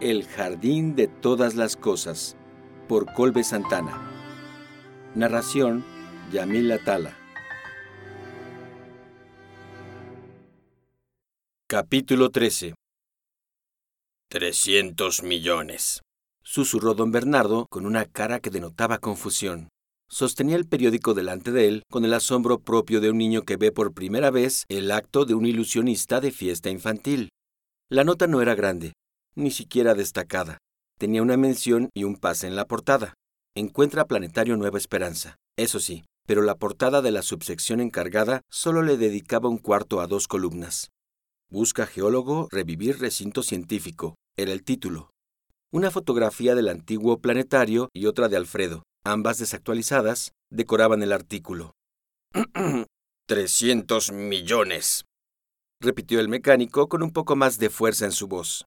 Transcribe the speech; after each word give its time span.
El 0.00 0.26
jardín 0.26 0.96
de 0.96 1.06
todas 1.06 1.54
las 1.54 1.76
cosas, 1.76 2.36
por 2.88 3.12
Colbe 3.14 3.44
Santana. 3.44 4.10
Narración, 5.14 5.84
Yamil 6.32 6.72
Atala. 6.72 7.16
Capítulo 11.68 12.30
13 12.30 12.74
Trescientos 14.28 15.22
millones. 15.22 16.00
Susurró 16.42 16.94
don 16.94 17.12
Bernardo 17.12 17.66
con 17.70 17.86
una 17.86 18.04
cara 18.04 18.40
que 18.40 18.50
denotaba 18.50 18.98
confusión. 18.98 19.68
Sostenía 20.08 20.56
el 20.56 20.66
periódico 20.66 21.14
delante 21.14 21.52
de 21.52 21.68
él 21.68 21.82
con 21.88 22.04
el 22.04 22.14
asombro 22.14 22.58
propio 22.58 23.00
de 23.00 23.10
un 23.10 23.18
niño 23.18 23.42
que 23.42 23.56
ve 23.56 23.70
por 23.70 23.94
primera 23.94 24.32
vez 24.32 24.64
el 24.68 24.90
acto 24.90 25.24
de 25.24 25.34
un 25.34 25.46
ilusionista 25.46 26.20
de 26.20 26.32
fiesta 26.32 26.68
infantil. 26.68 27.28
La 27.88 28.02
nota 28.02 28.26
no 28.26 28.42
era 28.42 28.56
grande, 28.56 28.92
ni 29.34 29.50
siquiera 29.50 29.94
destacada. 29.94 30.58
Tenía 30.98 31.22
una 31.22 31.36
mención 31.36 31.90
y 31.94 32.04
un 32.04 32.16
pase 32.16 32.46
en 32.46 32.56
la 32.56 32.66
portada. 32.66 33.14
Encuentra 33.54 34.06
Planetario 34.06 34.56
Nueva 34.56 34.78
Esperanza. 34.78 35.36
Eso 35.56 35.80
sí, 35.80 36.04
pero 36.26 36.42
la 36.42 36.54
portada 36.54 37.02
de 37.02 37.10
la 37.10 37.22
subsección 37.22 37.80
encargada 37.80 38.42
solo 38.50 38.82
le 38.82 38.96
dedicaba 38.96 39.48
un 39.48 39.58
cuarto 39.58 40.00
a 40.00 40.06
dos 40.06 40.28
columnas. 40.28 40.90
Busca 41.50 41.86
geólogo 41.86 42.48
revivir 42.50 42.98
recinto 42.98 43.42
científico, 43.42 44.16
era 44.36 44.52
el 44.52 44.64
título. 44.64 45.10
Una 45.72 45.90
fotografía 45.90 46.54
del 46.54 46.68
antiguo 46.68 47.18
planetario 47.18 47.88
y 47.92 48.06
otra 48.06 48.28
de 48.28 48.36
Alfredo, 48.36 48.82
ambas 49.04 49.38
desactualizadas, 49.38 50.32
decoraban 50.50 51.02
el 51.02 51.12
artículo. 51.12 51.74
Trescientos 53.26 54.12
millones. 54.12 55.04
repitió 55.80 56.20
el 56.20 56.28
mecánico 56.28 56.88
con 56.88 57.02
un 57.02 57.10
poco 57.10 57.36
más 57.36 57.58
de 57.58 57.70
fuerza 57.70 58.04
en 58.04 58.12
su 58.12 58.26
voz. 58.26 58.64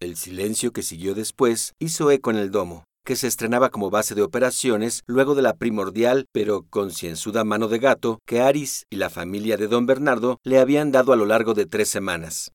El 0.00 0.16
silencio 0.16 0.72
que 0.72 0.84
siguió 0.84 1.16
después 1.16 1.72
hizo 1.80 2.12
eco 2.12 2.30
en 2.30 2.36
el 2.36 2.52
domo, 2.52 2.84
que 3.04 3.16
se 3.16 3.26
estrenaba 3.26 3.70
como 3.70 3.90
base 3.90 4.14
de 4.14 4.22
operaciones 4.22 5.02
luego 5.08 5.34
de 5.34 5.42
la 5.42 5.56
primordial 5.56 6.26
pero 6.32 6.66
concienzuda 6.70 7.42
mano 7.42 7.66
de 7.66 7.80
gato 7.80 8.20
que 8.24 8.40
Aris 8.40 8.84
y 8.90 8.96
la 8.96 9.10
familia 9.10 9.56
de 9.56 9.66
don 9.66 9.86
Bernardo 9.86 10.38
le 10.44 10.60
habían 10.60 10.92
dado 10.92 11.12
a 11.12 11.16
lo 11.16 11.26
largo 11.26 11.52
de 11.52 11.66
tres 11.66 11.88
semanas. 11.88 12.52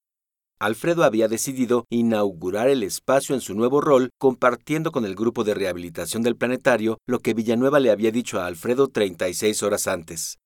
Alfredo 0.57 1.03
había 1.03 1.27
decidido 1.27 1.83
inaugurar 1.89 2.69
el 2.69 2.81
espacio 2.81 3.35
en 3.35 3.41
su 3.41 3.55
nuevo 3.55 3.81
rol, 3.81 4.11
compartiendo 4.17 4.93
con 4.93 5.03
el 5.03 5.13
grupo 5.13 5.43
de 5.43 5.53
rehabilitación 5.53 6.23
del 6.23 6.37
planetario 6.37 6.99
lo 7.05 7.19
que 7.19 7.33
Villanueva 7.33 7.81
le 7.81 7.91
había 7.91 8.11
dicho 8.11 8.39
a 8.39 8.45
Alfredo 8.45 8.87
36 8.87 9.63
horas 9.63 9.87
antes. 9.87 10.37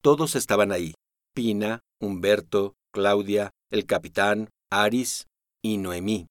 Todos 0.00 0.36
estaban 0.36 0.70
ahí: 0.70 0.94
Pina, 1.34 1.80
Humberto, 2.00 2.74
Claudia, 2.92 3.50
el 3.72 3.84
capitán, 3.86 4.50
Aris 4.70 5.26
y 5.60 5.78
Noemí. 5.78 6.28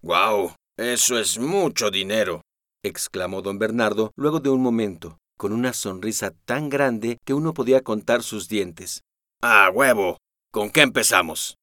¡Guau! 0.00 0.52
Eso 0.78 1.18
es 1.18 1.40
mucho 1.40 1.90
dinero. 1.90 2.42
exclamó 2.84 3.42
don 3.42 3.58
Bernardo 3.58 4.12
luego 4.16 4.38
de 4.38 4.48
un 4.48 4.62
momento, 4.62 5.18
con 5.36 5.52
una 5.52 5.72
sonrisa 5.72 6.30
tan 6.44 6.68
grande 6.68 7.18
que 7.26 7.34
uno 7.34 7.52
podía 7.52 7.82
contar 7.82 8.22
sus 8.22 8.48
dientes. 8.48 9.02
¡Ah, 9.42 9.70
huevo! 9.74 10.18
¿Con 10.52 10.70
qué 10.70 10.82
empezamos? 10.82 11.56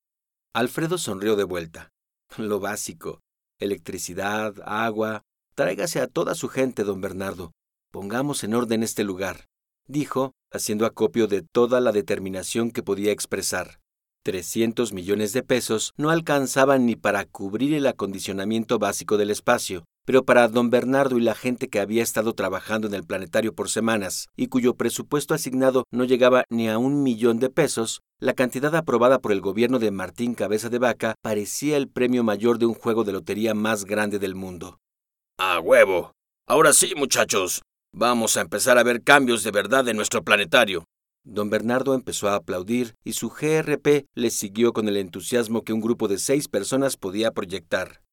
Alfredo 0.53 0.97
sonrió 0.97 1.37
de 1.37 1.45
vuelta. 1.45 1.89
Lo 2.37 2.59
básico. 2.59 3.21
Electricidad, 3.57 4.53
agua. 4.65 5.21
Tráigase 5.55 6.01
a 6.01 6.07
toda 6.07 6.35
su 6.35 6.49
gente, 6.49 6.83
don 6.83 6.99
Bernardo. 6.99 7.53
Pongamos 7.91 8.43
en 8.43 8.53
orden 8.53 8.83
este 8.83 9.05
lugar, 9.05 9.45
dijo, 9.87 10.33
haciendo 10.51 10.85
acopio 10.85 11.27
de 11.27 11.41
toda 11.41 11.79
la 11.79 11.93
determinación 11.93 12.71
que 12.71 12.83
podía 12.83 13.13
expresar. 13.13 13.79
300 14.25 14.91
millones 14.91 15.33
de 15.33 15.43
pesos 15.43 15.93
no 15.97 16.09
alcanzaban 16.09 16.87
ni 16.87 16.95
para 16.95 17.25
cubrir 17.25 17.75
el 17.75 17.85
acondicionamiento 17.85 18.79
básico 18.79 19.17
del 19.17 19.29
espacio, 19.29 19.85
pero 20.03 20.25
para 20.25 20.47
don 20.47 20.71
Bernardo 20.71 21.19
y 21.19 21.21
la 21.21 21.35
gente 21.35 21.69
que 21.69 21.79
había 21.79 22.01
estado 22.01 22.33
trabajando 22.33 22.87
en 22.87 22.95
el 22.95 23.03
planetario 23.03 23.53
por 23.53 23.69
semanas 23.69 24.27
y 24.35 24.47
cuyo 24.47 24.73
presupuesto 24.73 25.35
asignado 25.35 25.83
no 25.91 26.05
llegaba 26.05 26.43
ni 26.49 26.67
a 26.67 26.79
un 26.79 27.03
millón 27.03 27.37
de 27.37 27.51
pesos, 27.51 28.01
la 28.19 28.33
cantidad 28.33 28.75
aprobada 28.75 29.19
por 29.19 29.31
el 29.31 29.41
gobierno 29.41 29.77
de 29.77 29.91
Martín 29.91 30.33
Cabeza 30.33 30.69
de 30.69 30.79
Vaca 30.79 31.13
parecía 31.21 31.77
el 31.77 31.87
premio 31.87 32.23
mayor 32.23 32.57
de 32.57 32.65
un 32.65 32.73
juego 32.73 33.03
de 33.03 33.11
lotería 33.11 33.53
más 33.53 33.85
grande 33.85 34.17
del 34.17 34.33
mundo. 34.33 34.79
¡A 35.37 35.59
huevo! 35.59 36.13
Ahora 36.47 36.73
sí, 36.73 36.93
muchachos. 36.97 37.61
Vamos 37.93 38.37
a 38.37 38.41
empezar 38.41 38.79
a 38.79 38.83
ver 38.83 39.03
cambios 39.03 39.43
de 39.43 39.51
verdad 39.51 39.87
en 39.87 39.97
nuestro 39.97 40.23
planetario. 40.23 40.83
Don 41.27 41.49
Bernardo 41.49 41.95
empezó 41.95 42.29
a 42.29 42.35
aplaudir 42.35 42.93
y 43.03 43.13
su 43.13 43.29
GRP 43.29 44.05
le 44.13 44.29
siguió 44.29 44.73
con 44.73 44.87
el 44.87 44.95
entusiasmo 44.95 45.63
que 45.63 45.73
un 45.73 45.81
grupo 45.81 46.07
de 46.07 46.19
seis 46.19 46.47
personas 46.47 46.97
podía 46.97 47.31
proyectar. 47.31 48.03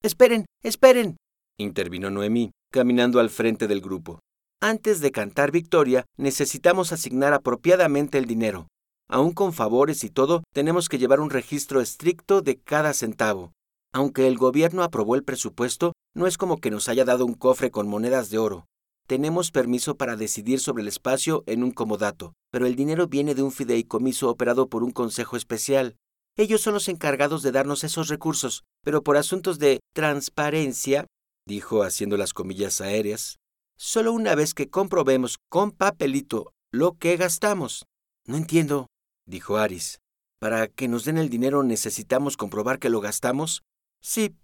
Esperen, 0.00 0.46
esperen, 0.62 1.16
intervino 1.58 2.08
Noemí, 2.10 2.52
caminando 2.72 3.18
al 3.18 3.30
frente 3.30 3.66
del 3.66 3.80
grupo. 3.80 4.20
Antes 4.60 5.00
de 5.00 5.10
cantar 5.10 5.50
victoria, 5.50 6.04
necesitamos 6.16 6.92
asignar 6.92 7.32
apropiadamente 7.32 8.18
el 8.18 8.26
dinero. 8.26 8.68
Aún 9.08 9.32
con 9.32 9.52
favores 9.52 10.04
y 10.04 10.10
todo, 10.10 10.44
tenemos 10.54 10.88
que 10.88 10.98
llevar 10.98 11.18
un 11.18 11.30
registro 11.30 11.80
estricto 11.80 12.42
de 12.42 12.60
cada 12.60 12.92
centavo. 12.94 13.50
Aunque 13.92 14.28
el 14.28 14.38
gobierno 14.38 14.84
aprobó 14.84 15.16
el 15.16 15.24
presupuesto, 15.24 15.94
no 16.14 16.28
es 16.28 16.38
como 16.38 16.58
que 16.58 16.70
nos 16.70 16.88
haya 16.88 17.04
dado 17.04 17.26
un 17.26 17.34
cofre 17.34 17.72
con 17.72 17.88
monedas 17.88 18.30
de 18.30 18.38
oro. 18.38 18.66
Tenemos 19.06 19.50
permiso 19.50 19.96
para 19.96 20.16
decidir 20.16 20.60
sobre 20.60 20.82
el 20.82 20.88
espacio 20.88 21.42
en 21.46 21.62
un 21.62 21.72
comodato, 21.72 22.34
pero 22.50 22.66
el 22.66 22.76
dinero 22.76 23.08
viene 23.08 23.34
de 23.34 23.42
un 23.42 23.52
fideicomiso 23.52 24.30
operado 24.30 24.68
por 24.68 24.82
un 24.82 24.90
consejo 24.90 25.36
especial. 25.36 25.96
Ellos 26.36 26.62
son 26.62 26.74
los 26.74 26.88
encargados 26.88 27.42
de 27.42 27.52
darnos 27.52 27.84
esos 27.84 28.08
recursos, 28.08 28.64
pero 28.82 29.02
por 29.02 29.16
asuntos 29.16 29.58
de 29.58 29.80
transparencia, 29.92 31.06
dijo 31.46 31.82
haciendo 31.82 32.16
las 32.16 32.32
comillas 32.32 32.80
aéreas, 32.80 33.36
solo 33.76 34.12
una 34.12 34.34
vez 34.34 34.54
que 34.54 34.70
comprobemos 34.70 35.38
con 35.50 35.72
papelito 35.72 36.52
lo 36.70 36.92
que 36.92 37.16
gastamos. 37.16 37.84
No 38.26 38.36
entiendo, 38.36 38.86
dijo 39.26 39.56
Aris. 39.56 39.98
¿Para 40.40 40.68
que 40.68 40.88
nos 40.88 41.04
den 41.04 41.18
el 41.18 41.28
dinero 41.28 41.62
necesitamos 41.62 42.36
comprobar 42.36 42.78
que 42.78 42.88
lo 42.88 43.00
gastamos? 43.00 43.62
Sí, 44.00 44.34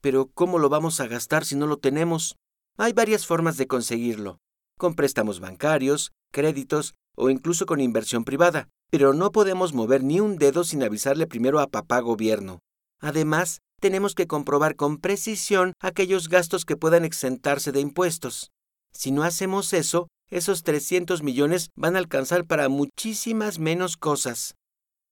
pero 0.00 0.30
¿cómo 0.32 0.58
lo 0.58 0.68
vamos 0.68 1.00
a 1.00 1.08
gastar 1.08 1.44
si 1.44 1.56
no 1.56 1.66
lo 1.66 1.78
tenemos? 1.78 2.36
Hay 2.80 2.92
varias 2.92 3.26
formas 3.26 3.56
de 3.56 3.66
conseguirlo, 3.66 4.38
con 4.78 4.94
préstamos 4.94 5.40
bancarios, 5.40 6.12
créditos 6.30 6.94
o 7.16 7.28
incluso 7.28 7.66
con 7.66 7.80
inversión 7.80 8.22
privada, 8.22 8.68
pero 8.88 9.14
no 9.14 9.32
podemos 9.32 9.74
mover 9.74 10.04
ni 10.04 10.20
un 10.20 10.36
dedo 10.36 10.62
sin 10.62 10.84
avisarle 10.84 11.26
primero 11.26 11.58
a 11.58 11.66
papá 11.66 11.98
gobierno. 11.98 12.60
Además, 13.00 13.62
tenemos 13.80 14.14
que 14.14 14.28
comprobar 14.28 14.76
con 14.76 14.98
precisión 14.98 15.72
aquellos 15.80 16.28
gastos 16.28 16.64
que 16.64 16.76
puedan 16.76 17.04
exentarse 17.04 17.72
de 17.72 17.80
impuestos. 17.80 18.52
Si 18.92 19.10
no 19.10 19.24
hacemos 19.24 19.72
eso, 19.72 20.06
esos 20.30 20.62
300 20.62 21.24
millones 21.24 21.70
van 21.74 21.96
a 21.96 21.98
alcanzar 21.98 22.46
para 22.46 22.68
muchísimas 22.68 23.58
menos 23.58 23.96
cosas. 23.96 24.54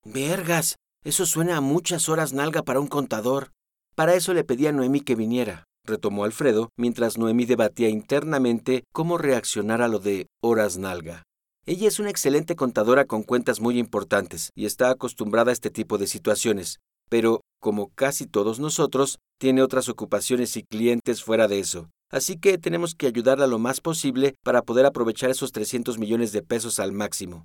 Vergas, 0.04 0.76
eso 1.02 1.26
suena 1.26 1.56
a 1.56 1.60
muchas 1.60 2.08
horas 2.08 2.32
nalga 2.32 2.62
para 2.62 2.78
un 2.78 2.86
contador. 2.86 3.50
Para 3.96 4.14
eso 4.14 4.34
le 4.34 4.44
pedí 4.44 4.68
a 4.68 4.72
Noemí 4.72 5.00
que 5.00 5.16
viniera 5.16 5.65
retomó 5.86 6.24
Alfredo, 6.24 6.70
mientras 6.76 7.18
Noemí 7.18 7.44
debatía 7.44 7.88
internamente 7.88 8.84
cómo 8.92 9.18
reaccionar 9.18 9.82
a 9.82 9.88
lo 9.88 9.98
de 9.98 10.26
horas 10.42 10.78
nalga. 10.78 11.22
Ella 11.64 11.88
es 11.88 11.98
una 11.98 12.10
excelente 12.10 12.54
contadora 12.54 13.06
con 13.06 13.22
cuentas 13.22 13.60
muy 13.60 13.78
importantes 13.78 14.50
y 14.54 14.66
está 14.66 14.90
acostumbrada 14.90 15.50
a 15.50 15.52
este 15.52 15.70
tipo 15.70 15.98
de 15.98 16.06
situaciones, 16.06 16.78
pero, 17.08 17.40
como 17.60 17.88
casi 17.94 18.26
todos 18.26 18.60
nosotros, 18.60 19.18
tiene 19.38 19.62
otras 19.62 19.88
ocupaciones 19.88 20.56
y 20.56 20.62
clientes 20.62 21.22
fuera 21.22 21.48
de 21.48 21.58
eso. 21.58 21.90
Así 22.10 22.38
que 22.38 22.58
tenemos 22.58 22.94
que 22.94 23.08
ayudarla 23.08 23.46
lo 23.46 23.58
más 23.58 23.80
posible 23.80 24.36
para 24.44 24.62
poder 24.62 24.86
aprovechar 24.86 25.30
esos 25.30 25.50
300 25.50 25.98
millones 25.98 26.32
de 26.32 26.42
pesos 26.42 26.78
al 26.78 26.92
máximo. 26.92 27.44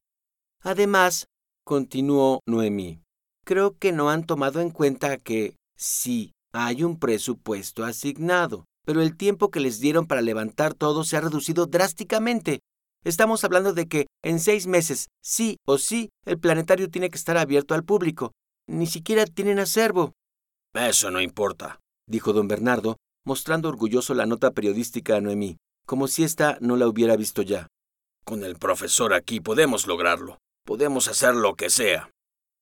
Además, 0.62 1.26
continuó 1.66 2.42
Noemí, 2.46 3.02
creo 3.44 3.76
que 3.78 3.92
no 3.92 4.10
han 4.12 4.26
tomado 4.26 4.62
en 4.62 4.70
cuenta 4.70 5.18
que, 5.18 5.56
sí, 5.76 6.32
hay 6.54 6.84
un 6.84 7.00
presupuesto 7.00 7.84
asignado, 7.84 8.66
pero 8.86 9.02
el 9.02 9.16
tiempo 9.16 9.52
que 9.52 9.60
les 9.60 9.80
dieron 9.80 10.08
para 10.08 10.22
levantar 10.22 10.74
todo 10.74 11.04
se 11.04 11.18
ha 11.18 11.22
reducido 11.22 11.66
drásticamente. 11.66 12.60
Estamos 13.04 13.44
hablando 13.44 13.74
de 13.74 13.88
que 13.88 14.08
en 14.24 14.40
seis 14.40 14.68
meses, 14.68 15.08
sí 15.24 15.58
o 15.66 15.78
sí, 15.78 16.10
el 16.26 16.40
planetario 16.40 16.90
tiene 16.90 17.10
que 17.10 17.18
estar 17.18 17.38
abierto 17.38 17.74
al 17.74 17.84
público. 17.84 18.32
Ni 18.68 18.86
siquiera 18.86 19.26
tienen 19.26 19.60
acervo. 19.60 20.14
Eso 20.74 21.10
no 21.10 21.20
importa, 21.20 21.80
dijo 22.08 22.34
don 22.34 22.48
Bernardo, 22.48 22.98
mostrando 23.26 23.70
orgulloso 23.70 24.14
la 24.14 24.26
nota 24.26 24.52
periodística 24.52 25.16
a 25.16 25.22
Noemí, 25.22 25.58
como 25.86 26.08
si 26.08 26.24
ésta 26.24 26.58
no 26.62 26.78
la 26.78 26.88
hubiera 26.88 27.16
visto 27.16 27.42
ya. 27.42 27.68
Con 28.24 28.44
el 28.44 28.56
profesor 28.56 29.14
aquí 29.14 29.40
podemos 29.40 29.88
lograrlo. 29.88 30.38
Podemos 30.64 31.08
hacer 31.08 31.36
lo 31.36 31.56
que 31.56 31.72
sea. 31.72 32.12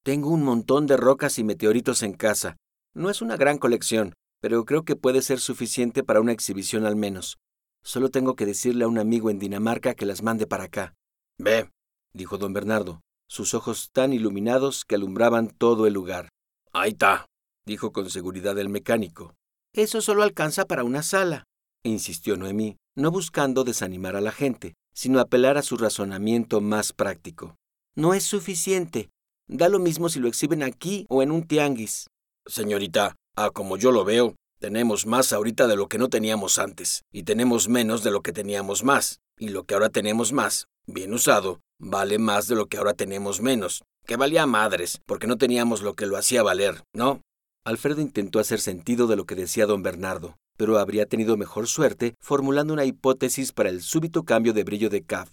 Tengo 0.06 0.30
un 0.30 0.44
montón 0.44 0.88
de 0.88 0.96
rocas 0.96 1.38
y 1.38 1.44
meteoritos 1.44 2.02
en 2.02 2.14
casa, 2.14 2.56
no 2.94 3.10
es 3.10 3.22
una 3.22 3.38
gran 3.38 3.58
colección, 3.58 4.14
pero 4.42 4.66
creo 4.66 4.84
que 4.84 4.96
puede 4.96 5.22
ser 5.22 5.40
suficiente 5.40 6.04
para 6.04 6.22
una 6.22 6.32
exhibición 6.32 6.86
al 6.86 6.96
menos. 6.96 7.38
Solo 7.84 8.10
tengo 8.10 8.36
que 8.36 8.46
decirle 8.46 8.86
a 8.86 8.88
un 8.88 8.98
amigo 8.98 9.30
en 9.30 9.40
Dinamarca 9.40 9.94
que 9.94 10.06
las 10.06 10.22
mande 10.22 10.48
para 10.48 10.66
acá. 10.66 10.94
Ve, 11.38 11.70
dijo 12.14 12.38
don 12.38 12.54
Bernardo, 12.54 13.02
sus 13.28 13.54
ojos 13.54 13.90
tan 13.92 14.12
iluminados 14.14 14.86
que 14.86 14.96
alumbraban 14.96 15.50
todo 15.50 15.88
el 15.88 15.94
lugar. 15.94 16.30
Ahí 16.74 16.92
está, 16.92 17.26
dijo 17.66 17.92
con 17.92 18.10
seguridad 18.10 18.58
el 18.60 18.70
mecánico. 18.70 19.36
Eso 19.74 20.02
solo 20.02 20.24
alcanza 20.24 20.66
para 20.66 20.84
una 20.84 21.04
sala, 21.04 21.44
insistió 21.84 22.38
Noemí, 22.38 22.78
no 22.96 23.12
buscando 23.12 23.64
desanimar 23.64 24.16
a 24.16 24.22
la 24.22 24.32
gente, 24.32 24.74
sino 24.94 25.20
apelar 25.20 25.58
a 25.58 25.62
su 25.62 25.78
razonamiento 25.78 26.60
más 26.60 26.92
práctico. 26.92 27.56
No 27.96 28.14
es 28.14 28.24
suficiente. 28.24 29.10
Da 29.48 29.70
lo 29.70 29.80
mismo 29.80 30.10
si 30.10 30.20
lo 30.20 30.28
exhiben 30.28 30.64
aquí 30.64 31.06
o 31.10 31.24
en 31.24 31.32
un 31.32 31.48
tianguis. 31.48 32.08
Señorita, 32.50 33.16
ah, 33.36 33.52
como 33.52 33.78
yo 33.78 33.92
lo 33.92 34.04
veo, 34.04 34.36
tenemos 34.60 35.06
más 35.06 35.34
ahorita 35.34 35.68
de 35.68 35.76
lo 35.76 35.88
que 35.88 36.00
no 36.00 36.10
teníamos 36.10 36.58
antes, 36.58 37.04
y 37.14 37.22
tenemos 37.22 37.70
menos 37.70 38.04
de 38.04 38.10
lo 38.10 38.22
que 38.22 38.34
teníamos 38.34 38.84
más, 38.84 39.20
y 39.38 39.50
lo 39.50 39.66
que 39.66 39.76
ahora 39.76 39.90
tenemos 39.90 40.34
más, 40.34 40.66
bien 40.88 41.14
usado, 41.14 41.60
vale 41.80 42.18
más 42.18 42.48
de 42.48 42.56
lo 42.56 42.66
que 42.66 42.78
ahora 42.78 42.96
tenemos 42.96 43.40
menos, 43.40 43.84
que 44.08 44.16
valía 44.16 44.48
madres, 44.48 45.00
porque 45.06 45.28
no 45.28 45.38
teníamos 45.38 45.84
lo 45.84 45.94
que 45.94 46.08
lo 46.08 46.18
hacía 46.18 46.42
valer, 46.42 46.82
¿no? 46.92 47.22
Alfredo 47.64 48.02
intentó 48.02 48.40
hacer 48.40 48.60
sentido 48.60 49.06
de 49.06 49.16
lo 49.16 49.26
que 49.26 49.36
decía 49.36 49.68
don 49.68 49.84
Bernardo, 49.84 50.36
pero 50.58 50.80
habría 50.80 51.06
tenido 51.06 51.38
mejor 51.38 51.68
suerte 51.68 52.16
formulando 52.20 52.74
una 52.74 52.86
hipótesis 52.86 53.52
para 53.52 53.70
el 53.70 53.84
súbito 53.84 54.24
cambio 54.24 54.54
de 54.54 54.64
brillo 54.64 54.90
de 54.90 55.04
CAF. 55.04 55.30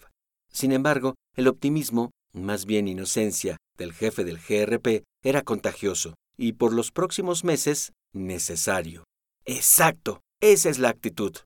Sin 0.52 0.70
embargo, 0.70 1.14
el 1.34 1.48
optimismo, 1.48 2.10
más 2.34 2.66
bien 2.66 2.88
inocencia, 2.88 3.56
del 3.78 3.94
jefe 3.94 4.22
del 4.22 4.36
GRP 4.38 5.04
era 5.22 5.40
contagioso 5.40 6.14
y 6.36 6.52
por 6.52 6.72
los 6.72 6.92
próximos 6.92 7.44
meses 7.44 7.92
necesario. 8.12 9.04
Exacto, 9.44 10.20
esa 10.40 10.70
es 10.70 10.78
la 10.78 10.88
actitud. 10.88 11.36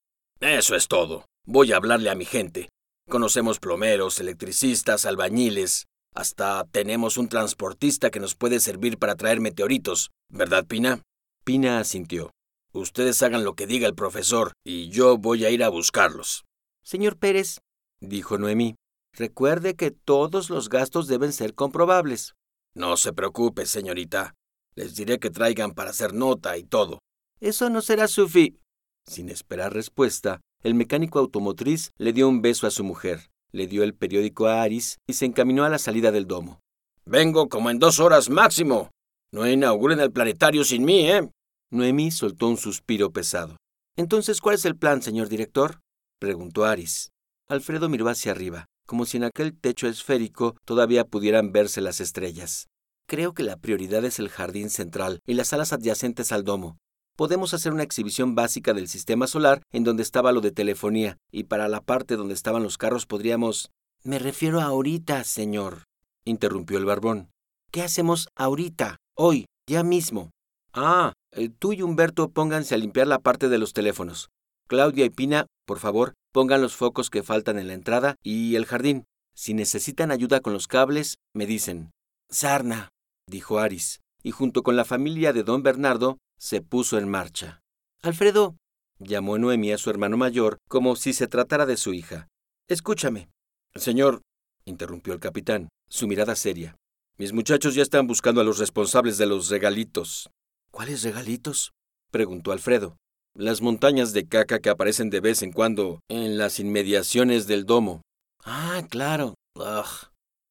Eso 0.40 0.74
es 0.74 0.88
todo. 0.88 1.26
Voy 1.46 1.72
a 1.72 1.76
hablarle 1.76 2.10
a 2.10 2.14
mi 2.14 2.24
gente. 2.24 2.68
Conocemos 3.08 3.58
plomeros, 3.58 4.20
electricistas, 4.20 5.04
albañiles. 5.04 5.86
Hasta 6.14 6.64
tenemos 6.70 7.18
un 7.18 7.28
transportista 7.28 8.10
que 8.10 8.20
nos 8.20 8.34
puede 8.34 8.60
servir 8.60 8.98
para 8.98 9.16
traer 9.16 9.40
meteoritos, 9.40 10.10
¿verdad, 10.28 10.66
Pina? 10.66 11.02
Pina 11.44 11.78
asintió. 11.78 12.30
Ustedes 12.72 13.22
hagan 13.22 13.44
lo 13.44 13.54
que 13.54 13.66
diga 13.66 13.88
el 13.88 13.94
profesor 13.94 14.52
y 14.64 14.90
yo 14.90 15.18
voy 15.18 15.44
a 15.44 15.50
ir 15.50 15.64
a 15.64 15.68
buscarlos. 15.68 16.44
Señor 16.84 17.16
Pérez, 17.16 17.58
dijo 18.00 18.38
Noemí, 18.38 18.76
recuerde 19.12 19.74
que 19.74 19.90
todos 19.90 20.50
los 20.50 20.68
gastos 20.68 21.08
deben 21.08 21.32
ser 21.32 21.54
comprobables. 21.54 22.34
No 22.74 22.96
se 22.96 23.12
preocupe, 23.12 23.66
señorita. 23.66 24.34
Les 24.74 24.94
diré 24.94 25.18
que 25.18 25.30
traigan 25.30 25.72
para 25.72 25.90
hacer 25.90 26.14
nota 26.14 26.56
y 26.56 26.64
todo. 26.64 26.98
Eso 27.40 27.70
no 27.70 27.80
será 27.80 28.08
sufi. 28.08 28.58
Sin 29.06 29.28
esperar 29.28 29.72
respuesta, 29.72 30.40
el 30.62 30.74
mecánico 30.74 31.18
automotriz 31.18 31.90
le 31.98 32.12
dio 32.12 32.28
un 32.28 32.42
beso 32.42 32.66
a 32.66 32.70
su 32.70 32.84
mujer, 32.84 33.30
le 33.52 33.66
dio 33.66 33.82
el 33.82 33.94
periódico 33.94 34.46
a 34.46 34.62
Aris 34.62 34.98
y 35.06 35.14
se 35.14 35.24
encaminó 35.24 35.64
a 35.64 35.68
la 35.68 35.78
salida 35.78 36.12
del 36.12 36.26
domo. 36.26 36.60
Vengo 37.06 37.48
como 37.48 37.70
en 37.70 37.78
dos 37.78 37.98
horas 37.98 38.28
máximo. 38.28 38.90
No 39.32 39.48
inauguren 39.48 40.00
el 40.00 40.12
planetario 40.12 40.64
sin 40.64 40.84
mí, 40.84 41.10
¿eh? 41.10 41.28
Noemí 41.70 42.10
soltó 42.10 42.48
un 42.48 42.56
suspiro 42.56 43.12
pesado. 43.12 43.56
Entonces, 43.96 44.40
¿cuál 44.40 44.56
es 44.56 44.64
el 44.64 44.76
plan, 44.76 45.02
señor 45.02 45.28
director? 45.28 45.80
preguntó 46.20 46.64
Aris. 46.64 47.10
Alfredo 47.48 47.88
miró 47.88 48.08
hacia 48.08 48.32
arriba, 48.32 48.66
como 48.86 49.06
si 49.06 49.16
en 49.16 49.24
aquel 49.24 49.58
techo 49.58 49.88
esférico 49.88 50.56
todavía 50.64 51.04
pudieran 51.04 51.52
verse 51.52 51.80
las 51.80 52.00
estrellas. 52.00 52.66
Creo 53.10 53.34
que 53.34 53.42
la 53.42 53.56
prioridad 53.56 54.04
es 54.04 54.20
el 54.20 54.28
jardín 54.28 54.70
central 54.70 55.18
y 55.26 55.34
las 55.34 55.48
salas 55.48 55.72
adyacentes 55.72 56.30
al 56.30 56.44
domo. 56.44 56.78
Podemos 57.16 57.52
hacer 57.54 57.72
una 57.72 57.82
exhibición 57.82 58.36
básica 58.36 58.72
del 58.72 58.86
sistema 58.86 59.26
solar 59.26 59.62
en 59.72 59.82
donde 59.82 60.04
estaba 60.04 60.30
lo 60.30 60.40
de 60.40 60.52
telefonía, 60.52 61.16
y 61.32 61.42
para 61.42 61.66
la 61.66 61.80
parte 61.80 62.14
donde 62.14 62.34
estaban 62.34 62.62
los 62.62 62.78
carros 62.78 63.06
podríamos... 63.06 63.72
Me 64.04 64.20
refiero 64.20 64.60
a 64.60 64.66
ahorita, 64.66 65.24
señor, 65.24 65.86
interrumpió 66.24 66.78
el 66.78 66.84
barbón. 66.84 67.32
¿Qué 67.72 67.82
hacemos 67.82 68.28
ahorita, 68.36 68.98
hoy, 69.16 69.46
ya 69.66 69.82
mismo? 69.82 70.30
Ah, 70.72 71.12
eh, 71.32 71.48
tú 71.48 71.72
y 71.72 71.82
Humberto 71.82 72.30
pónganse 72.30 72.76
a 72.76 72.78
limpiar 72.78 73.08
la 73.08 73.18
parte 73.18 73.48
de 73.48 73.58
los 73.58 73.72
teléfonos. 73.72 74.28
Claudia 74.68 75.04
y 75.04 75.10
Pina, 75.10 75.46
por 75.66 75.80
favor, 75.80 76.14
pongan 76.30 76.62
los 76.62 76.76
focos 76.76 77.10
que 77.10 77.24
faltan 77.24 77.58
en 77.58 77.66
la 77.66 77.74
entrada 77.74 78.14
y 78.22 78.54
el 78.54 78.66
jardín. 78.66 79.02
Si 79.34 79.52
necesitan 79.52 80.12
ayuda 80.12 80.38
con 80.38 80.52
los 80.52 80.68
cables, 80.68 81.16
me 81.34 81.46
dicen. 81.46 81.90
Sarna, 82.32 82.90
dijo 83.30 83.58
Aris, 83.58 84.00
y 84.22 84.32
junto 84.32 84.62
con 84.62 84.76
la 84.76 84.84
familia 84.84 85.32
de 85.32 85.42
don 85.42 85.62
Bernardo, 85.62 86.18
se 86.38 86.60
puso 86.60 86.98
en 86.98 87.08
marcha. 87.08 87.60
Alfredo, 88.02 88.56
llamó 88.98 89.38
Noemi 89.38 89.72
a 89.72 89.78
su 89.78 89.90
hermano 89.90 90.16
mayor 90.16 90.58
como 90.68 90.96
si 90.96 91.12
se 91.12 91.26
tratara 91.26 91.66
de 91.66 91.76
su 91.76 91.94
hija. 91.94 92.28
Escúchame. 92.68 93.30
Señor, 93.74 94.22
interrumpió 94.64 95.14
el 95.14 95.20
capitán, 95.20 95.68
su 95.88 96.06
mirada 96.06 96.36
seria. 96.36 96.76
Mis 97.18 97.32
muchachos 97.32 97.74
ya 97.74 97.82
están 97.82 98.06
buscando 98.06 98.40
a 98.40 98.44
los 98.44 98.58
responsables 98.58 99.18
de 99.18 99.26
los 99.26 99.48
regalitos. 99.48 100.30
¿Cuáles 100.70 101.02
regalitos? 101.02 101.72
preguntó 102.10 102.52
Alfredo. 102.52 102.96
Las 103.34 103.60
montañas 103.60 104.12
de 104.12 104.26
caca 104.26 104.58
que 104.58 104.70
aparecen 104.70 105.10
de 105.10 105.20
vez 105.20 105.42
en 105.42 105.52
cuando 105.52 106.00
en 106.08 106.38
las 106.38 106.58
inmediaciones 106.58 107.46
del 107.46 107.64
domo. 107.64 108.02
Ah, 108.44 108.82
claro. 108.88 109.34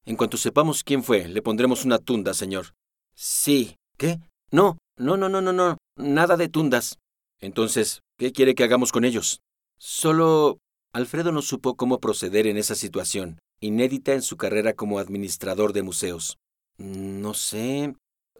En 0.09 0.15
cuanto 0.15 0.37
sepamos 0.37 0.83
quién 0.83 1.03
fue, 1.03 1.27
le 1.27 1.43
pondremos 1.43 1.85
una 1.85 1.99
tunda, 1.99 2.33
señor. 2.33 2.73
Sí. 3.13 3.75
¿Qué? 3.95 4.19
No, 4.49 4.79
no, 4.97 5.17
no, 5.17 5.29
no, 5.29 5.39
no, 5.39 5.53
no. 5.53 5.77
Nada 5.97 6.35
de 6.35 6.49
tundas. 6.49 6.97
Entonces, 7.39 7.99
¿qué 8.17 8.31
quiere 8.31 8.55
que 8.55 8.63
hagamos 8.63 8.91
con 8.91 9.05
ellos? 9.05 9.41
Solo... 9.77 10.57
Alfredo 10.93 11.31
no 11.31 11.43
supo 11.43 11.75
cómo 11.75 11.99
proceder 11.99 12.47
en 12.47 12.57
esa 12.57 12.73
situación, 12.73 13.37
inédita 13.59 14.13
en 14.13 14.23
su 14.23 14.35
carrera 14.35 14.73
como 14.73 14.97
administrador 14.97 15.73
de 15.73 15.83
museos. 15.83 16.37
No 16.79 17.35
sé. 17.35 17.93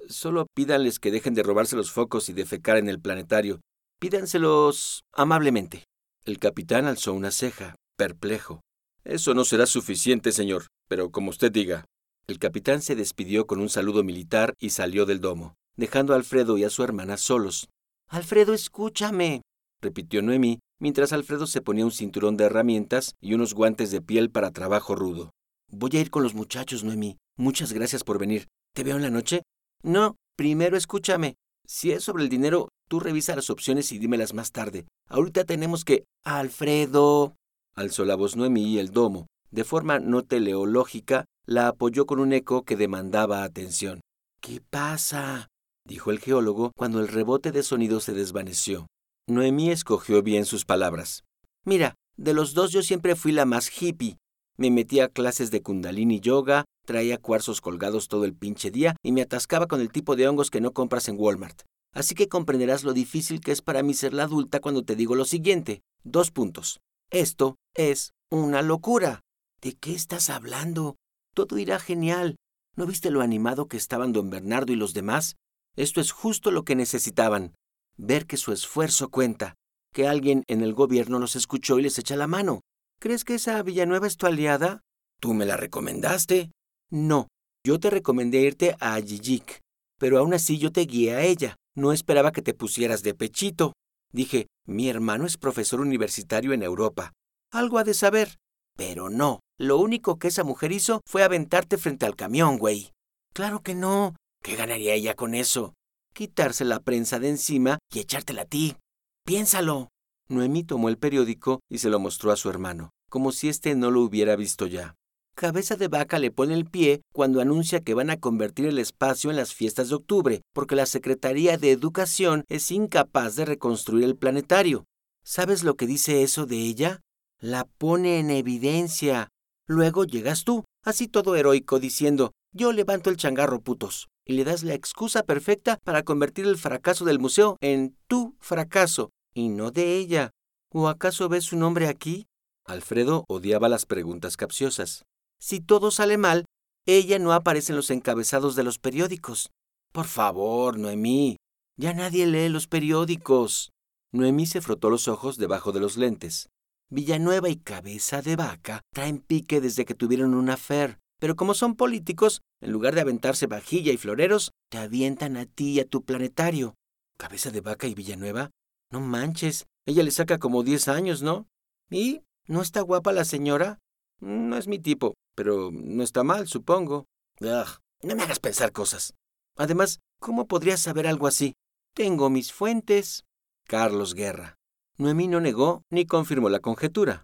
Solo 0.07 0.47
pídanles 0.55 0.97
que 0.97 1.11
dejen 1.11 1.35
de 1.35 1.43
robarse 1.43 1.75
los 1.75 1.91
focos 1.91 2.29
y 2.29 2.33
defecar 2.33 2.77
en 2.77 2.89
el 2.89 2.99
planetario. 2.99 3.61
Pídanselos 3.99 5.01
amablemente. 5.13 5.83
El 6.25 6.39
capitán 6.39 6.87
alzó 6.87 7.13
una 7.13 7.29
ceja, 7.29 7.75
perplejo. 7.95 8.61
Eso 9.03 9.35
no 9.35 9.45
será 9.45 9.67
suficiente, 9.67 10.31
señor, 10.31 10.65
pero 10.89 11.11
como 11.11 11.29
usted 11.29 11.53
diga. 11.53 11.85
El 12.27 12.37
capitán 12.37 12.81
se 12.81 12.95
despidió 12.95 13.47
con 13.47 13.61
un 13.61 13.69
saludo 13.69 14.03
militar 14.03 14.53
y 14.59 14.71
salió 14.71 15.05
del 15.05 15.21
domo, 15.21 15.55
dejando 15.77 16.13
a 16.13 16.17
Alfredo 16.17 16.57
y 16.57 16.65
a 16.65 16.69
su 16.69 16.83
hermana 16.83 17.15
solos. 17.15 17.69
Alfredo, 18.09 18.53
escúchame, 18.53 19.41
repitió 19.81 20.21
Noemí, 20.21 20.59
mientras 20.79 21.13
Alfredo 21.13 21.47
se 21.47 21.61
ponía 21.61 21.85
un 21.85 21.91
cinturón 21.91 22.37
de 22.37 22.45
herramientas 22.45 23.15
y 23.21 23.33
unos 23.33 23.53
guantes 23.53 23.91
de 23.91 24.01
piel 24.01 24.29
para 24.29 24.51
trabajo 24.51 24.95
rudo. 24.95 25.31
Voy 25.71 25.91
a 25.93 26.01
ir 26.01 26.09
con 26.09 26.23
los 26.23 26.33
muchachos, 26.33 26.83
Noemí. 26.83 27.17
Muchas 27.37 27.73
gracias 27.73 28.03
por 28.03 28.19
venir. 28.19 28.47
¿Te 28.75 28.83
veo 28.83 28.95
en 28.95 29.03
la 29.03 29.11
noche? 29.11 29.43
No, 29.83 30.15
primero 30.35 30.75
escúchame. 30.75 31.35
Si 31.67 31.91
es 31.91 32.03
sobre 32.03 32.23
el 32.23 32.29
dinero, 32.29 32.69
tú 32.87 32.99
revisa 32.99 33.35
las 33.35 33.49
opciones 33.49 33.91
y 33.91 33.99
dímelas 33.99 34.33
más 34.33 34.51
tarde. 34.51 34.85
Ahorita 35.07 35.43
tenemos 35.45 35.85
que... 35.85 36.03
Alfredo. 36.25 37.35
Alzó 37.75 38.05
la 38.05 38.15
voz 38.15 38.35
Noemí 38.35 38.73
y 38.73 38.79
el 38.79 38.91
domo. 38.91 39.27
De 39.51 39.63
forma 39.63 39.99
no 39.99 40.23
teleológica, 40.23 41.25
la 41.45 41.67
apoyó 41.67 42.05
con 42.05 42.19
un 42.19 42.33
eco 42.33 42.63
que 42.63 42.75
demandaba 42.75 43.43
atención. 43.43 44.01
¿Qué 44.41 44.61
pasa? 44.61 45.47
dijo 45.85 46.11
el 46.11 46.19
geólogo 46.19 46.71
cuando 46.77 46.99
el 46.99 47.07
rebote 47.07 47.51
de 47.51 47.63
sonido 47.63 47.99
se 47.99 48.13
desvaneció. 48.13 48.87
Noemí 49.27 49.71
escogió 49.71 50.21
bien 50.21 50.45
sus 50.45 50.65
palabras. 50.65 51.23
Mira, 51.65 51.95
de 52.15 52.33
los 52.33 52.53
dos 52.53 52.71
yo 52.71 52.83
siempre 52.83 53.15
fui 53.15 53.31
la 53.31 53.45
más 53.45 53.69
hippie. 53.81 54.17
Me 54.57 54.71
metí 54.71 54.99
a 54.99 55.07
clases 55.07 55.51
de 55.51 55.61
kundalini 55.61 56.19
yoga, 56.19 56.65
traía 56.85 57.17
cuarzos 57.17 57.61
colgados 57.61 58.07
todo 58.07 58.25
el 58.25 58.35
pinche 58.35 58.71
día 58.71 58.95
y 59.03 59.11
me 59.11 59.21
atascaba 59.21 59.67
con 59.67 59.79
el 59.81 59.89
tipo 59.91 60.15
de 60.15 60.27
hongos 60.27 60.49
que 60.49 60.61
no 60.61 60.73
compras 60.73 61.07
en 61.07 61.15
Walmart. 61.17 61.61
Así 61.93 62.13
que 62.13 62.27
comprenderás 62.27 62.83
lo 62.83 62.93
difícil 62.93 63.39
que 63.41 63.51
es 63.51 63.61
para 63.61 63.83
mí 63.83 63.93
ser 63.93 64.13
la 64.13 64.23
adulta 64.23 64.59
cuando 64.59 64.83
te 64.83 64.95
digo 64.95 65.15
lo 65.15 65.25
siguiente. 65.25 65.81
Dos 66.03 66.31
puntos. 66.31 66.79
Esto 67.09 67.55
es 67.73 68.11
una 68.29 68.61
locura. 68.61 69.21
¿De 69.61 69.73
qué 69.73 69.93
estás 69.93 70.29
hablando? 70.29 70.95
Todo 71.33 71.57
irá 71.57 71.79
genial. 71.79 72.37
¿No 72.77 72.85
viste 72.85 73.11
lo 73.11 73.21
animado 73.21 73.67
que 73.67 73.75
estaban 73.75 74.13
don 74.13 74.29
Bernardo 74.29 74.71
y 74.71 74.77
los 74.77 74.93
demás? 74.93 75.35
Esto 75.75 75.99
es 75.99 76.11
justo 76.11 76.49
lo 76.51 76.63
que 76.63 76.75
necesitaban. 76.75 77.55
Ver 77.97 78.25
que 78.25 78.37
su 78.37 78.53
esfuerzo 78.53 79.09
cuenta, 79.09 79.55
que 79.93 80.07
alguien 80.07 80.43
en 80.47 80.61
el 80.61 80.73
gobierno 80.73 81.19
los 81.19 81.35
escuchó 81.35 81.77
y 81.77 81.83
les 81.83 81.99
echa 81.99 82.15
la 82.15 82.27
mano. 82.27 82.61
¿Crees 82.99 83.25
que 83.25 83.35
esa 83.35 83.61
Villanueva 83.61 84.07
es 84.07 84.15
tu 84.15 84.27
aliada? 84.27 84.81
Tú 85.19 85.33
me 85.33 85.45
la 85.45 85.57
recomendaste. 85.57 86.51
No, 86.89 87.27
yo 87.65 87.79
te 87.81 87.89
recomendé 87.89 88.39
irte 88.39 88.77
a 88.79 88.97
Yijik, 88.99 89.59
pero 89.99 90.19
aún 90.19 90.33
así 90.33 90.57
yo 90.57 90.71
te 90.71 90.85
guié 90.85 91.15
a 91.15 91.23
ella. 91.23 91.57
No 91.75 91.91
esperaba 91.91 92.31
que 92.31 92.41
te 92.41 92.53
pusieras 92.53 93.03
de 93.03 93.13
pechito. 93.13 93.73
Dije, 94.13 94.47
mi 94.65 94.89
hermano 94.89 95.25
es 95.25 95.37
profesor 95.37 95.81
universitario 95.81 96.53
en 96.53 96.63
Europa. 96.63 97.11
Algo 97.51 97.77
ha 97.77 97.83
de 97.83 97.93
saber. 97.93 98.37
Pero 98.75 99.09
no, 99.09 99.41
lo 99.59 99.77
único 99.77 100.17
que 100.17 100.29
esa 100.29 100.43
mujer 100.43 100.71
hizo 100.71 101.01
fue 101.05 101.21
aventarte 101.21 101.77
frente 101.77 102.05
al 102.05 102.15
camión, 102.15 102.57
güey. 102.57 102.91
Claro 103.33 103.61
que 103.61 103.75
no. 103.75 104.15
¿Qué 104.41 104.55
ganaría 104.55 104.93
ella 104.93 105.15
con 105.15 105.35
eso? 105.35 105.73
Quitarse 106.13 106.63
la 106.63 106.79
prensa 106.79 107.19
de 107.19 107.29
encima 107.29 107.77
y 107.93 107.99
echártela 107.99 108.43
a 108.43 108.45
ti. 108.45 108.77
Piénsalo. 109.25 109.89
Noemí 110.29 110.63
tomó 110.63 110.87
el 110.89 110.97
periódico 110.97 111.59
y 111.69 111.79
se 111.79 111.89
lo 111.89 111.99
mostró 111.99 112.31
a 112.31 112.37
su 112.37 112.49
hermano, 112.49 112.91
como 113.09 113.31
si 113.33 113.49
éste 113.49 113.75
no 113.75 113.91
lo 113.91 114.01
hubiera 114.01 114.35
visto 114.35 114.65
ya. 114.65 114.95
Cabeza 115.35 115.75
de 115.75 115.87
Vaca 115.87 116.19
le 116.19 116.31
pone 116.31 116.53
el 116.53 116.65
pie 116.65 117.01
cuando 117.13 117.41
anuncia 117.41 117.81
que 117.81 117.93
van 117.93 118.09
a 118.09 118.19
convertir 118.19 118.65
el 118.65 118.79
espacio 118.79 119.29
en 119.29 119.35
las 119.35 119.53
fiestas 119.53 119.89
de 119.89 119.95
octubre, 119.95 120.41
porque 120.53 120.75
la 120.75 120.85
Secretaría 120.85 121.57
de 121.57 121.71
Educación 121.71 122.43
es 122.47 122.71
incapaz 122.71 123.35
de 123.35 123.45
reconstruir 123.45 124.05
el 124.05 124.15
planetario. 124.15 124.85
¿Sabes 125.23 125.63
lo 125.63 125.75
que 125.75 125.87
dice 125.87 126.23
eso 126.23 126.45
de 126.45 126.57
ella? 126.57 127.01
La 127.39 127.65
pone 127.65 128.19
en 128.19 128.29
evidencia. 128.31 129.29
Luego 129.69 130.03
llegas 130.03 130.45
tú, 130.45 130.65
así 130.83 131.07
todo 131.07 131.35
heroico, 131.35 131.79
diciendo, 131.79 132.31
yo 132.51 132.73
levanto 132.73 133.11
el 133.11 133.17
changarro, 133.17 133.61
putos, 133.61 134.07
y 134.25 134.33
le 134.33 134.43
das 134.43 134.63
la 134.63 134.73
excusa 134.73 135.21
perfecta 135.21 135.77
para 135.83 136.01
convertir 136.01 136.47
el 136.47 136.57
fracaso 136.57 137.05
del 137.05 137.19
museo 137.19 137.55
en 137.61 137.95
tu 138.07 138.35
fracaso, 138.39 139.11
y 139.31 139.49
no 139.49 139.69
de 139.69 139.97
ella. 139.97 140.31
¿O 140.73 140.87
acaso 140.87 141.29
ves 141.29 141.43
su 141.43 141.55
nombre 141.55 141.87
aquí? 141.87 142.25
Alfredo 142.65 143.25
odiaba 143.27 143.69
las 143.69 143.85
preguntas 143.85 144.37
capciosas. 144.37 145.03
Si 145.39 145.59
todo 145.59 145.91
sale 145.91 146.17
mal, 146.17 146.45
ella 146.87 147.19
no 147.19 147.31
aparece 147.31 147.71
en 147.71 147.75
los 147.75 147.91
encabezados 147.91 148.55
de 148.55 148.63
los 148.63 148.79
periódicos. 148.79 149.51
Por 149.91 150.07
favor, 150.07 150.79
Noemí. 150.79 151.37
Ya 151.77 151.93
nadie 151.93 152.25
lee 152.25 152.49
los 152.49 152.65
periódicos. 152.65 153.69
Noemí 154.11 154.47
se 154.47 154.61
frotó 154.61 154.89
los 154.89 155.07
ojos 155.07 155.37
debajo 155.37 155.71
de 155.71 155.79
los 155.79 155.95
lentes. 155.95 156.49
Villanueva 156.89 157.49
y 157.49 157.57
Cabeza 157.57 158.21
de 158.21 158.35
Vaca 158.35 158.81
traen 158.93 159.19
pique 159.19 159.61
desde 159.61 159.85
que 159.85 159.95
tuvieron 159.95 160.33
una 160.33 160.57
fer, 160.57 160.99
pero 161.19 161.35
como 161.35 161.53
son 161.53 161.75
políticos, 161.75 162.41
en 162.61 162.71
lugar 162.71 162.95
de 162.95 163.01
aventarse 163.01 163.47
vajilla 163.47 163.91
y 163.91 163.97
floreros, 163.97 164.51
te 164.69 164.77
avientan 164.77 165.37
a 165.37 165.45
ti 165.45 165.73
y 165.73 165.79
a 165.79 165.87
tu 165.87 166.03
planetario. 166.03 166.75
Cabeza 167.17 167.51
de 167.51 167.61
Vaca 167.61 167.87
y 167.87 167.93
Villanueva, 167.93 168.51
no 168.91 169.01
manches, 169.01 169.67
ella 169.85 170.03
le 170.03 170.11
saca 170.11 170.39
como 170.39 170.63
diez 170.63 170.87
años, 170.87 171.21
¿no? 171.21 171.47
¿Y? 171.89 172.21
¿No 172.47 172.61
está 172.61 172.81
guapa 172.81 173.11
la 173.11 173.25
señora? 173.25 173.79
No 174.19 174.57
es 174.57 174.67
mi 174.67 174.79
tipo 174.79 175.13
pero 175.39 175.71
no 175.71 176.03
está 176.03 176.25
mal, 176.25 176.49
supongo. 176.49 177.05
Ugh, 177.39 177.79
no 178.03 178.13
me 178.17 178.23
hagas 178.23 178.41
pensar 178.41 178.73
cosas. 178.73 179.13
Además, 179.55 180.01
¿cómo 180.19 180.49
podrías 180.49 180.81
saber 180.81 181.07
algo 181.07 181.27
así? 181.27 181.53
Tengo 181.95 182.29
mis 182.29 182.51
fuentes. 182.51 183.23
Carlos 183.65 184.15
Guerra. 184.15 184.58
Noemí 184.99 185.27
no 185.27 185.39
negó 185.39 185.81
ni 185.89 186.05
confirmó 186.05 186.49
la 186.49 186.59
conjetura. 186.59 187.23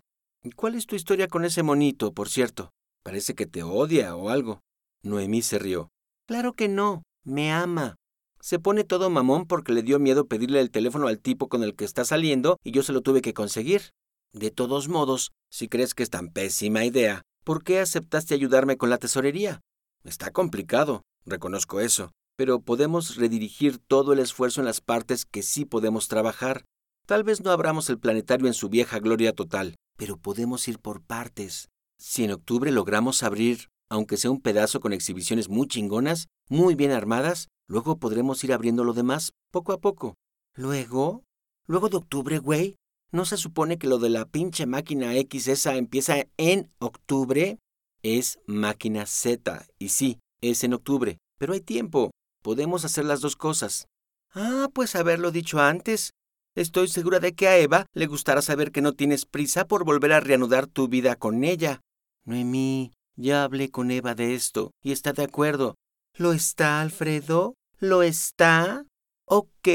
¿Cuál 0.55 0.75
es 0.75 0.87
tu 0.87 0.95
historia 0.95 1.27
con 1.27 1.45
ese 1.45 1.61
monito, 1.61 2.13
por 2.13 2.29
cierto? 2.29 2.71
Parece 3.03 3.35
que 3.35 3.45
te 3.45 3.61
odia 3.61 4.15
o 4.15 4.29
algo. 4.29 4.61
Noemí 5.03 5.41
se 5.41 5.59
rió. 5.59 5.89
Claro 6.27 6.53
que 6.53 6.67
no, 6.67 7.03
me 7.23 7.51
ama. 7.51 7.95
Se 8.39 8.59
pone 8.59 8.83
todo 8.83 9.09
mamón 9.09 9.45
porque 9.45 9.73
le 9.73 9.83
dio 9.83 9.99
miedo 9.99 10.25
pedirle 10.25 10.61
el 10.61 10.71
teléfono 10.71 11.07
al 11.07 11.19
tipo 11.19 11.49
con 11.49 11.61
el 11.63 11.75
que 11.75 11.85
está 11.85 12.05
saliendo 12.05 12.57
y 12.63 12.71
yo 12.71 12.81
se 12.81 12.93
lo 12.93 13.01
tuve 13.01 13.21
que 13.21 13.33
conseguir. 13.33 13.91
De 14.33 14.49
todos 14.49 14.87
modos, 14.87 15.31
si 15.51 15.67
crees 15.67 15.93
que 15.93 16.03
es 16.03 16.09
tan 16.09 16.29
pésima 16.29 16.85
idea, 16.85 17.21
¿Por 17.45 17.63
qué 17.63 17.79
aceptaste 17.79 18.33
ayudarme 18.33 18.75
con 18.75 18.89
la 18.89 18.97
tesorería? 18.97 19.61
Está 20.03 20.31
complicado, 20.31 21.03
reconozco 21.27 21.79
eso, 21.79 22.11
pero 22.35 22.59
podemos 22.59 23.17
redirigir 23.17 23.77
todo 23.77 24.13
el 24.13 24.19
esfuerzo 24.19 24.61
en 24.61 24.65
las 24.65 24.81
partes 24.81 25.25
que 25.25 25.43
sí 25.43 25.63
podemos 25.63 26.07
trabajar. 26.07 26.65
Tal 27.05 27.23
vez 27.23 27.41
no 27.41 27.51
abramos 27.51 27.89
el 27.91 27.99
planetario 27.99 28.47
en 28.47 28.55
su 28.55 28.67
vieja 28.67 28.99
gloria 28.99 29.33
total, 29.33 29.75
pero 29.95 30.17
podemos 30.17 30.67
ir 30.67 30.79
por 30.79 31.03
partes. 31.03 31.69
Si 31.99 32.23
en 32.23 32.31
octubre 32.31 32.71
logramos 32.71 33.21
abrir, 33.21 33.69
aunque 33.89 34.17
sea 34.17 34.31
un 34.31 34.41
pedazo 34.41 34.79
con 34.79 34.91
exhibiciones 34.91 35.47
muy 35.47 35.67
chingonas, 35.67 36.27
muy 36.49 36.73
bien 36.73 36.91
armadas, 36.91 37.47
luego 37.67 37.97
podremos 37.97 38.43
ir 38.43 38.53
abriendo 38.53 38.83
lo 38.83 38.93
demás 38.93 39.33
poco 39.51 39.71
a 39.71 39.77
poco. 39.77 40.15
¿Luego? 40.55 41.23
¿Luego 41.67 41.89
de 41.89 41.97
octubre, 41.97 42.39
güey? 42.39 42.75
¿No 43.11 43.25
se 43.25 43.37
supone 43.37 43.77
que 43.77 43.87
lo 43.87 43.99
de 43.99 44.09
la 44.09 44.25
pinche 44.25 44.65
máquina 44.65 45.15
X 45.15 45.47
esa 45.47 45.75
empieza 45.75 46.25
en 46.37 46.71
octubre? 46.79 47.59
Es 48.01 48.39
máquina 48.47 49.05
Z, 49.05 49.67
y 49.77 49.89
sí, 49.89 50.19
es 50.41 50.63
en 50.63 50.73
octubre, 50.73 51.19
pero 51.37 51.53
hay 51.53 51.61
tiempo. 51.61 52.09
Podemos 52.41 52.83
hacer 52.83 53.05
las 53.05 53.21
dos 53.21 53.35
cosas. 53.35 53.87
Ah, 54.33 54.69
pues 54.73 54.95
haberlo 54.95 55.31
dicho 55.31 55.59
antes. 55.59 56.11
Estoy 56.55 56.87
segura 56.87 57.19
de 57.19 57.33
que 57.33 57.47
a 57.47 57.57
Eva 57.57 57.85
le 57.93 58.07
gustará 58.07 58.41
saber 58.41 58.71
que 58.71 58.81
no 58.81 58.93
tienes 58.93 59.25
prisa 59.25 59.65
por 59.65 59.83
volver 59.83 60.13
a 60.13 60.19
reanudar 60.19 60.67
tu 60.67 60.87
vida 60.87 61.15
con 61.15 61.43
ella. 61.43 61.81
Noemí, 62.23 62.93
ya 63.15 63.43
hablé 63.43 63.69
con 63.69 63.91
Eva 63.91 64.15
de 64.15 64.35
esto 64.35 64.71
y 64.81 64.91
está 64.91 65.13
de 65.13 65.23
acuerdo. 65.23 65.75
¿Lo 66.17 66.31
está, 66.31 66.81
Alfredo? 66.81 67.55
¿Lo 67.79 68.03
está? 68.03 68.85
Ok, 69.27 69.67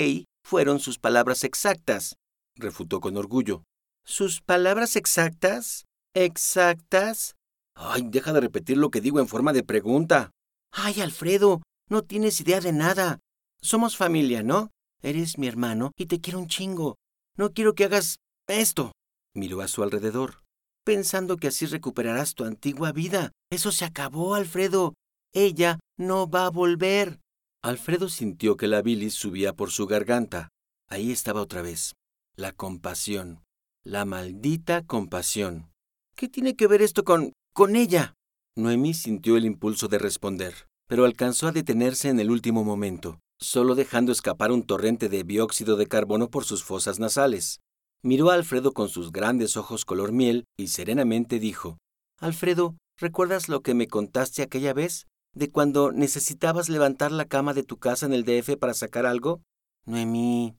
fueron 0.43 0.81
sus 0.81 0.99
palabras 0.99 1.45
exactas 1.45 2.17
refutó 2.61 3.01
con 3.01 3.17
orgullo. 3.17 3.65
¿Sus 4.05 4.41
palabras 4.41 4.97
exactas? 4.97 5.87
¿Exactas? 6.15 7.35
Ay, 7.75 8.03
deja 8.05 8.33
de 8.33 8.41
repetir 8.41 8.77
lo 8.77 8.91
que 8.91 9.01
digo 9.01 9.21
en 9.21 9.29
forma 9.29 9.53
de 9.53 9.65
pregunta. 9.65 10.31
Ay, 10.73 11.01
Alfredo, 11.01 11.63
no 11.89 12.03
tienes 12.03 12.41
idea 12.41 12.61
de 12.61 12.73
nada. 12.73 13.19
Somos 13.61 13.97
familia, 13.97 14.43
¿no? 14.43 14.71
Eres 15.03 15.39
mi 15.39 15.47
hermano 15.47 15.93
y 15.97 16.07
te 16.07 16.21
quiero 16.21 16.39
un 16.39 16.47
chingo. 16.47 16.97
No 17.37 17.53
quiero 17.53 17.75
que 17.75 17.85
hagas 17.85 18.19
esto. 18.49 18.93
Miró 19.35 19.61
a 19.61 19.69
su 19.69 19.83
alrededor, 19.83 20.43
pensando 20.85 21.37
que 21.37 21.49
así 21.49 21.67
recuperarás 21.67 22.35
tu 22.35 22.45
antigua 22.45 22.93
vida. 22.93 23.33
Eso 23.51 23.73
se 23.73 23.85
acabó, 23.85 24.35
Alfredo. 24.35 24.95
Ella 25.33 25.79
no 25.97 26.29
va 26.29 26.47
a 26.47 26.51
volver. 26.51 27.21
Alfredo 27.63 28.09
sintió 28.09 28.57
que 28.57 28.67
la 28.67 28.83
bilis 28.83 29.15
subía 29.15 29.55
por 29.55 29.71
su 29.71 29.87
garganta. 29.87 30.49
Ahí 30.89 31.13
estaba 31.13 31.41
otra 31.41 31.63
vez. 31.63 31.95
La 32.37 32.53
compasión. 32.53 33.43
La 33.85 34.05
maldita 34.05 34.85
compasión. 34.85 35.71
¿Qué 36.17 36.29
tiene 36.29 36.57
que 36.57 36.67
ver 36.67 36.83
esto 36.83 37.05
con... 37.05 37.33
con 37.55 37.77
ella? 37.77 38.15
Noemí 38.57 38.95
sintió 38.95 39.37
el 39.37 39.45
impulso 39.45 39.89
de 39.89 39.99
responder, 39.99 40.67
pero 40.87 41.05
alcanzó 41.05 41.47
a 41.47 41.53
detenerse 41.53 42.09
en 42.09 42.19
el 42.21 42.31
último 42.31 42.65
momento, 42.65 43.21
solo 43.41 43.75
dejando 43.75 44.13
escapar 44.13 44.53
un 44.53 44.63
torrente 44.63 45.09
de 45.09 45.25
dióxido 45.25 45.77
de 45.77 45.87
carbono 45.87 46.31
por 46.31 46.45
sus 46.45 46.63
fosas 46.63 46.99
nasales. 46.99 47.61
Miró 48.03 48.31
a 48.31 48.35
Alfredo 48.35 48.73
con 48.73 48.89
sus 48.89 49.13
grandes 49.13 49.57
ojos 49.57 49.85
color 49.85 50.13
miel 50.13 50.45
y 50.59 50.69
serenamente 50.69 51.39
dijo, 51.39 51.79
Alfredo, 52.19 52.77
¿recuerdas 52.99 53.49
lo 53.49 53.63
que 53.63 53.75
me 53.75 53.89
contaste 53.89 54.43
aquella 54.43 54.73
vez? 54.73 55.07
¿De 55.35 55.51
cuando 55.51 55.93
necesitabas 55.93 56.69
levantar 56.69 57.13
la 57.13 57.27
cama 57.27 57.55
de 57.55 57.63
tu 57.63 57.79
casa 57.79 58.07
en 58.07 58.13
el 58.13 58.25
DF 58.25 58.57
para 58.59 58.75
sacar 58.75 59.07
algo? 59.07 59.43
Noemí, 59.87 60.57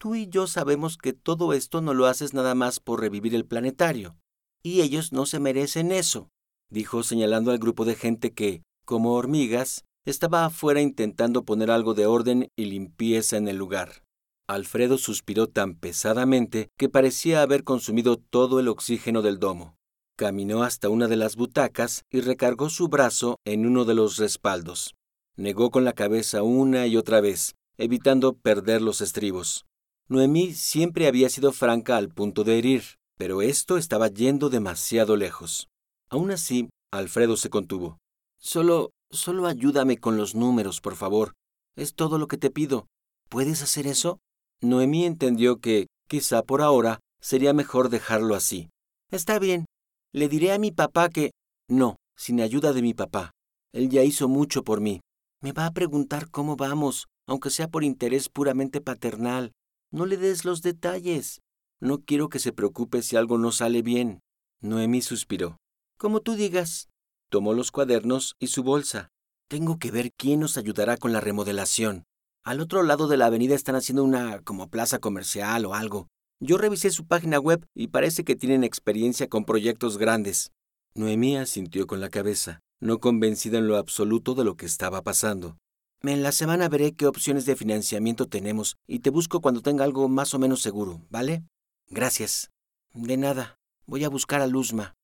Tú 0.00 0.14
y 0.14 0.28
yo 0.28 0.46
sabemos 0.46 0.96
que 0.96 1.12
todo 1.12 1.52
esto 1.52 1.82
no 1.82 1.92
lo 1.92 2.06
haces 2.06 2.32
nada 2.32 2.54
más 2.54 2.80
por 2.80 3.00
revivir 3.00 3.34
el 3.34 3.44
planetario. 3.44 4.16
Y 4.62 4.80
ellos 4.80 5.12
no 5.12 5.26
se 5.26 5.40
merecen 5.40 5.92
eso, 5.92 6.30
dijo 6.70 7.02
señalando 7.02 7.50
al 7.50 7.58
grupo 7.58 7.84
de 7.84 7.96
gente 7.96 8.32
que, 8.32 8.62
como 8.86 9.12
hormigas, 9.12 9.84
estaba 10.04 10.44
afuera 10.44 10.80
intentando 10.80 11.44
poner 11.44 11.70
algo 11.70 11.94
de 11.94 12.06
orden 12.06 12.48
y 12.56 12.66
limpieza 12.66 13.36
en 13.36 13.48
el 13.48 13.56
lugar. 13.56 14.04
Alfredo 14.48 14.98
suspiró 14.98 15.46
tan 15.46 15.74
pesadamente 15.74 16.70
que 16.76 16.88
parecía 16.88 17.42
haber 17.42 17.62
consumido 17.62 18.16
todo 18.16 18.58
el 18.58 18.68
oxígeno 18.68 19.22
del 19.22 19.38
domo. 19.38 19.76
Caminó 20.16 20.64
hasta 20.64 20.88
una 20.88 21.06
de 21.08 21.16
las 21.16 21.36
butacas 21.36 22.04
y 22.10 22.20
recargó 22.20 22.68
su 22.68 22.88
brazo 22.88 23.38
en 23.44 23.64
uno 23.64 23.84
de 23.84 23.94
los 23.94 24.16
respaldos. 24.16 24.94
Negó 25.36 25.70
con 25.70 25.84
la 25.84 25.92
cabeza 25.92 26.42
una 26.42 26.86
y 26.86 26.96
otra 26.96 27.20
vez, 27.20 27.54
evitando 27.78 28.34
perder 28.34 28.82
los 28.82 29.00
estribos. 29.00 29.64
Noemí 30.08 30.52
siempre 30.52 31.06
había 31.06 31.30
sido 31.30 31.52
franca 31.52 31.96
al 31.96 32.08
punto 32.08 32.42
de 32.42 32.58
herir, 32.58 32.82
pero 33.16 33.42
esto 33.42 33.78
estaba 33.78 34.08
yendo 34.08 34.50
demasiado 34.50 35.16
lejos. 35.16 35.68
Aún 36.08 36.32
así, 36.32 36.68
Alfredo 36.92 37.36
se 37.36 37.48
contuvo. 37.48 37.98
Solo, 38.40 38.90
solo 39.10 39.46
ayúdame 39.46 39.98
con 39.98 40.16
los 40.16 40.34
números, 40.34 40.80
por 40.80 40.96
favor. 40.96 41.34
Es 41.76 41.94
todo 41.94 42.18
lo 42.18 42.26
que 42.26 42.38
te 42.38 42.50
pido. 42.50 42.86
¿Puedes 43.28 43.62
hacer 43.62 43.86
eso? 43.86 44.18
Noemí 44.62 45.04
entendió 45.04 45.60
que, 45.60 45.86
quizá 46.08 46.42
por 46.42 46.62
ahora, 46.62 47.00
sería 47.20 47.52
mejor 47.52 47.90
dejarlo 47.90 48.34
así. 48.34 48.70
Está 49.10 49.38
bien. 49.38 49.66
Le 50.12 50.28
diré 50.28 50.52
a 50.52 50.58
mi 50.58 50.72
papá 50.72 51.10
que... 51.10 51.32
No, 51.68 51.96
sin 52.16 52.40
ayuda 52.40 52.72
de 52.72 52.82
mi 52.82 52.94
papá. 52.94 53.30
Él 53.72 53.90
ya 53.90 54.02
hizo 54.02 54.26
mucho 54.26 54.64
por 54.64 54.80
mí. 54.80 55.00
Me 55.42 55.52
va 55.52 55.66
a 55.66 55.72
preguntar 55.72 56.30
cómo 56.30 56.56
vamos, 56.56 57.06
aunque 57.26 57.50
sea 57.50 57.68
por 57.68 57.84
interés 57.84 58.28
puramente 58.28 58.80
paternal. 58.80 59.52
No 59.92 60.06
le 60.06 60.16
des 60.16 60.44
los 60.44 60.62
detalles. 60.62 61.40
No 61.80 61.98
quiero 61.98 62.28
que 62.28 62.38
se 62.38 62.52
preocupe 62.52 63.02
si 63.02 63.16
algo 63.16 63.38
no 63.38 63.52
sale 63.52 63.82
bien. 63.82 64.20
Noemí 64.60 65.02
suspiró. 65.02 65.56
Como 65.98 66.20
tú 66.20 66.34
digas. 66.34 66.88
Tomó 67.30 67.54
los 67.54 67.70
cuadernos 67.70 68.34
y 68.40 68.48
su 68.48 68.64
bolsa. 68.64 69.12
Tengo 69.48 69.78
que 69.78 69.92
ver 69.92 70.10
quién 70.16 70.40
nos 70.40 70.56
ayudará 70.56 70.96
con 70.96 71.12
la 71.12 71.20
remodelación. 71.20 72.02
Al 72.44 72.60
otro 72.60 72.82
lado 72.82 73.06
de 73.06 73.16
la 73.16 73.26
avenida 73.26 73.54
están 73.54 73.76
haciendo 73.76 74.02
una 74.02 74.40
como 74.40 74.68
plaza 74.68 74.98
comercial 74.98 75.64
o 75.64 75.74
algo. 75.74 76.08
Yo 76.40 76.58
revisé 76.58 76.90
su 76.90 77.06
página 77.06 77.38
web 77.38 77.64
y 77.72 77.86
parece 77.88 78.24
que 78.24 78.34
tienen 78.34 78.64
experiencia 78.64 79.28
con 79.28 79.44
proyectos 79.44 79.96
grandes. 79.96 80.50
Noemí 80.94 81.36
asintió 81.36 81.86
con 81.86 82.00
la 82.00 82.08
cabeza, 82.08 82.58
no 82.80 82.98
convencida 82.98 83.58
en 83.58 83.68
lo 83.68 83.76
absoluto 83.76 84.34
de 84.34 84.42
lo 84.42 84.56
que 84.56 84.66
estaba 84.66 85.02
pasando. 85.02 85.56
En 86.02 86.24
la 86.24 86.32
semana 86.32 86.68
veré 86.68 86.96
qué 86.96 87.06
opciones 87.06 87.46
de 87.46 87.54
financiamiento 87.54 88.26
tenemos 88.26 88.76
y 88.88 89.00
te 89.00 89.10
busco 89.10 89.40
cuando 89.40 89.60
tenga 89.60 89.84
algo 89.84 90.08
más 90.08 90.34
o 90.34 90.40
menos 90.40 90.62
seguro, 90.62 91.00
¿vale? 91.10 91.44
Gracias. 91.88 92.50
De 92.92 93.16
nada. 93.16 93.54
Voy 93.86 94.02
a 94.02 94.08
buscar 94.08 94.40
a 94.40 94.48
Luzma. 94.48 94.94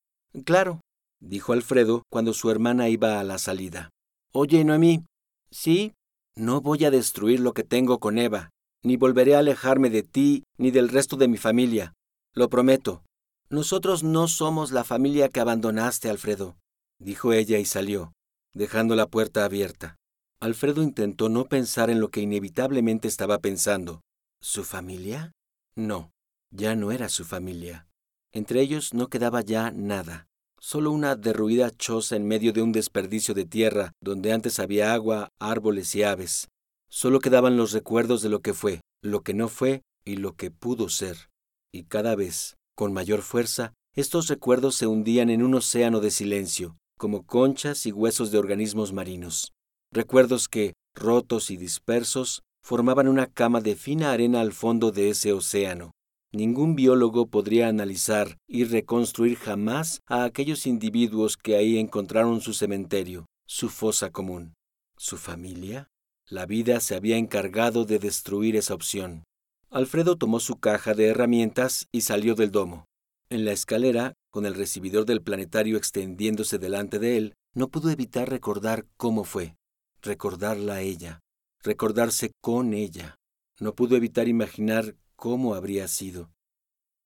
Claro. 0.45 0.81
Dijo 1.21 1.53
Alfredo 1.53 2.03
cuando 2.11 2.33
su 2.33 2.51
hermana 2.51 2.89
iba 2.89 3.21
a 3.21 3.25
la 3.25 3.39
salida. 3.39 3.91
Oye, 4.33 4.65
Noemí. 4.65 5.05
Sí, 5.51 5.95
no 6.37 6.61
voy 6.61 6.85
a 6.85 6.91
destruir 6.91 7.41
lo 7.41 7.55
que 7.55 7.65
tengo 7.65 7.99
con 7.99 8.19
Eva, 8.19 8.51
ni 8.83 8.97
volveré 8.97 9.35
a 9.35 9.39
alejarme 9.39 9.91
de 9.91 10.03
ti 10.03 10.45
ni 10.59 10.71
del 10.71 10.89
resto 10.89 11.17
de 11.17 11.29
mi 11.29 11.39
familia. 11.39 11.95
Lo 12.35 12.49
prometo. 12.49 13.03
Nosotros 13.49 14.03
no 14.03 14.29
somos 14.29 14.73
la 14.73 14.85
familia 14.85 15.29
que 15.29 15.41
abandonaste, 15.41 16.11
Alfredo, 16.11 16.57
dijo 16.99 17.33
ella 17.33 17.59
y 17.59 17.65
salió, 17.65 18.13
dejando 18.55 18.97
la 18.97 19.07
puerta 19.07 19.45
abierta. 19.45 19.97
Alfredo 20.41 20.83
intentó 20.83 21.29
no 21.29 21.47
pensar 21.47 21.89
en 21.89 22.01
lo 22.01 22.11
que 22.11 22.21
inevitablemente 22.21 23.09
estaba 23.09 23.39
pensando. 23.39 24.03
¿Su 24.43 24.65
familia? 24.65 25.33
No, 25.77 26.11
ya 26.51 26.75
no 26.75 26.93
era 26.93 27.09
su 27.09 27.25
familia. 27.25 27.87
Entre 28.33 28.61
ellos 28.61 28.93
no 28.93 29.09
quedaba 29.09 29.41
ya 29.41 29.71
nada, 29.71 30.26
solo 30.59 30.91
una 30.91 31.17
derruida 31.17 31.71
choza 31.71 32.17
en 32.17 32.27
medio 32.27 32.53
de 32.53 32.63
un 32.63 32.73
desperdicio 32.73 33.35
de 33.35 33.45
tierra 33.45 33.93
donde 34.03 34.33
antes 34.33 34.59
había 34.59 34.93
agua, 34.93 35.31
árboles 35.39 35.95
y 35.95 36.03
aves. 36.03 36.49
Solo 36.89 37.21
quedaban 37.21 37.57
los 37.57 37.73
recuerdos 37.73 38.23
de 38.23 38.29
lo 38.29 38.41
que 38.41 38.55
fue, 38.55 38.81
lo 39.03 39.23
que 39.23 39.35
no 39.35 39.49
fue 39.49 39.83
y 40.05 40.17
lo 40.17 40.35
que 40.35 40.51
pudo 40.51 40.89
ser. 40.89 41.29
Y 41.73 41.85
cada 41.85 42.15
vez, 42.15 42.57
con 42.75 42.93
mayor 42.93 43.23
fuerza, 43.23 43.75
estos 43.95 44.29
recuerdos 44.29 44.77
se 44.77 44.87
hundían 44.87 45.31
en 45.31 45.43
un 45.43 45.55
océano 45.55 46.01
de 46.01 46.11
silencio, 46.11 46.77
como 46.99 47.25
conchas 47.25 47.87
y 47.87 47.93
huesos 47.93 48.31
de 48.31 48.39
organismos 48.39 48.93
marinos. 48.93 49.53
Recuerdos 49.93 50.49
que, 50.49 50.75
rotos 50.95 51.51
y 51.51 51.57
dispersos, 51.57 52.43
formaban 52.63 53.09
una 53.09 53.27
cama 53.27 53.61
de 53.61 53.77
fina 53.77 54.13
arena 54.13 54.41
al 54.41 54.53
fondo 54.53 54.91
de 54.91 55.11
ese 55.11 55.33
océano. 55.33 55.93
Ningún 56.37 56.77
biólogo 56.77 57.29
podría 57.29 57.69
analizar 57.69 58.37
y 58.47 58.65
reconstruir 58.65 59.39
jamás 59.39 60.03
a 60.07 60.25
aquellos 60.25 60.67
individuos 60.67 61.39
que 61.39 61.57
ahí 61.57 61.79
encontraron 61.79 62.43
su 62.43 62.53
cementerio, 62.53 63.25
su 63.47 63.71
fosa 63.71 64.11
común. 64.11 64.53
¿Su 64.99 65.17
familia? 65.17 65.89
La 66.29 66.45
vida 66.45 66.81
se 66.81 66.95
había 66.95 67.17
encargado 67.17 67.87
de 67.87 67.99
destruir 67.99 68.55
esa 68.55 68.75
opción. 68.75 69.25
Alfredo 69.71 70.17
tomó 70.17 70.39
su 70.39 70.61
caja 70.61 70.93
de 70.93 71.07
herramientas 71.07 71.87
y 71.91 72.03
salió 72.03 72.35
del 72.35 72.51
domo. 72.51 72.85
En 73.31 73.47
la 73.47 73.53
escalera, 73.53 74.13
con 74.31 74.45
el 74.45 74.57
recibidor 74.57 75.07
del 75.07 75.23
planetario 75.23 75.79
extendiéndose 75.79 76.59
delante 76.59 76.99
de 76.99 77.17
él, 77.17 77.35
no 77.55 77.69
pudo 77.69 77.89
evitar 77.89 78.29
recordar 78.29 78.85
cómo 78.99 79.25
fue, 79.25 79.57
recordarla 80.03 80.75
a 80.75 80.81
ella, 80.83 81.21
recordarse 81.63 82.33
con 82.43 82.75
ella. 82.75 83.17
No 83.59 83.75
pudo 83.75 83.97
evitar 83.97 84.29
imaginar 84.29 84.97
cómo 85.17 85.55
habría 85.55 85.89
sido. 85.89 86.31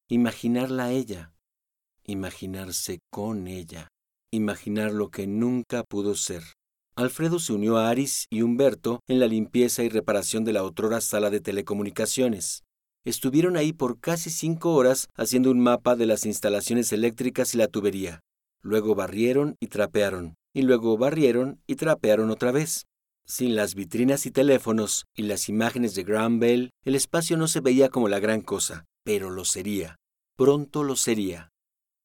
Imaginarla 0.08 0.86
a 0.86 0.92
ella, 0.92 1.32
imaginarse 2.04 2.98
con 3.10 3.46
ella, 3.46 3.88
imaginar 4.32 4.92
lo 4.92 5.10
que 5.10 5.26
nunca 5.26 5.84
pudo 5.84 6.14
ser. 6.14 6.42
Alfredo 6.96 7.38
se 7.38 7.52
unió 7.52 7.78
a 7.78 7.88
Aris 7.88 8.26
y 8.30 8.42
Humberto 8.42 9.00
en 9.08 9.20
la 9.20 9.26
limpieza 9.26 9.84
y 9.84 9.88
reparación 9.88 10.44
de 10.44 10.52
la 10.52 10.64
otrora 10.64 11.00
sala 11.00 11.30
de 11.30 11.40
telecomunicaciones. 11.40 12.64
Estuvieron 13.04 13.56
ahí 13.56 13.72
por 13.72 14.00
casi 14.00 14.28
cinco 14.28 14.74
horas 14.74 15.08
haciendo 15.16 15.50
un 15.50 15.60
mapa 15.60 15.96
de 15.96 16.06
las 16.06 16.26
instalaciones 16.26 16.92
eléctricas 16.92 17.54
y 17.54 17.58
la 17.58 17.68
tubería. 17.68 18.20
Luego 18.62 18.94
barrieron 18.94 19.56
y 19.60 19.68
trapearon, 19.68 20.34
y 20.52 20.62
luego 20.62 20.98
barrieron 20.98 21.62
y 21.66 21.76
trapearon 21.76 22.30
otra 22.30 22.52
vez. 22.52 22.84
Sin 23.30 23.54
las 23.54 23.76
vitrinas 23.76 24.26
y 24.26 24.32
teléfonos 24.32 25.04
y 25.14 25.22
las 25.22 25.48
imágenes 25.48 25.94
de 25.94 26.02
Graham 26.02 26.40
Bell, 26.40 26.70
el 26.84 26.96
espacio 26.96 27.36
no 27.36 27.46
se 27.46 27.60
veía 27.60 27.88
como 27.88 28.08
la 28.08 28.18
gran 28.18 28.40
cosa, 28.40 28.86
pero 29.04 29.30
lo 29.30 29.44
sería. 29.44 29.94
Pronto 30.36 30.82
lo 30.82 30.96
sería. 30.96 31.50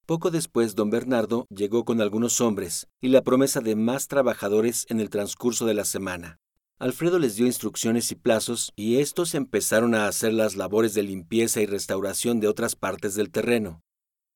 Poco 0.06 0.30
después, 0.30 0.76
don 0.76 0.92
Bernardo 0.92 1.48
llegó 1.50 1.84
con 1.84 2.00
algunos 2.00 2.42
hombres 2.42 2.86
y 3.02 3.08
la 3.08 3.24
promesa 3.24 3.60
de 3.62 3.76
más 3.76 4.08
trabajadores 4.08 4.86
en 4.88 5.00
el 5.00 5.10
transcurso 5.10 5.66
de 5.66 5.74
la 5.74 5.84
semana. 5.84 6.38
Alfredo 6.78 7.18
les 7.18 7.38
dio 7.38 7.48
instrucciones 7.48 8.12
y 8.12 8.16
plazos 8.16 8.72
y 8.76 8.98
estos 8.98 9.34
empezaron 9.34 9.96
a 9.96 10.08
hacer 10.08 10.32
las 10.32 10.56
labores 10.56 10.94
de 10.94 11.02
limpieza 11.02 11.60
y 11.60 11.66
restauración 11.66 12.40
de 12.40 12.50
otras 12.50 12.76
partes 12.76 13.16
del 13.16 13.32
terreno. 13.32 13.82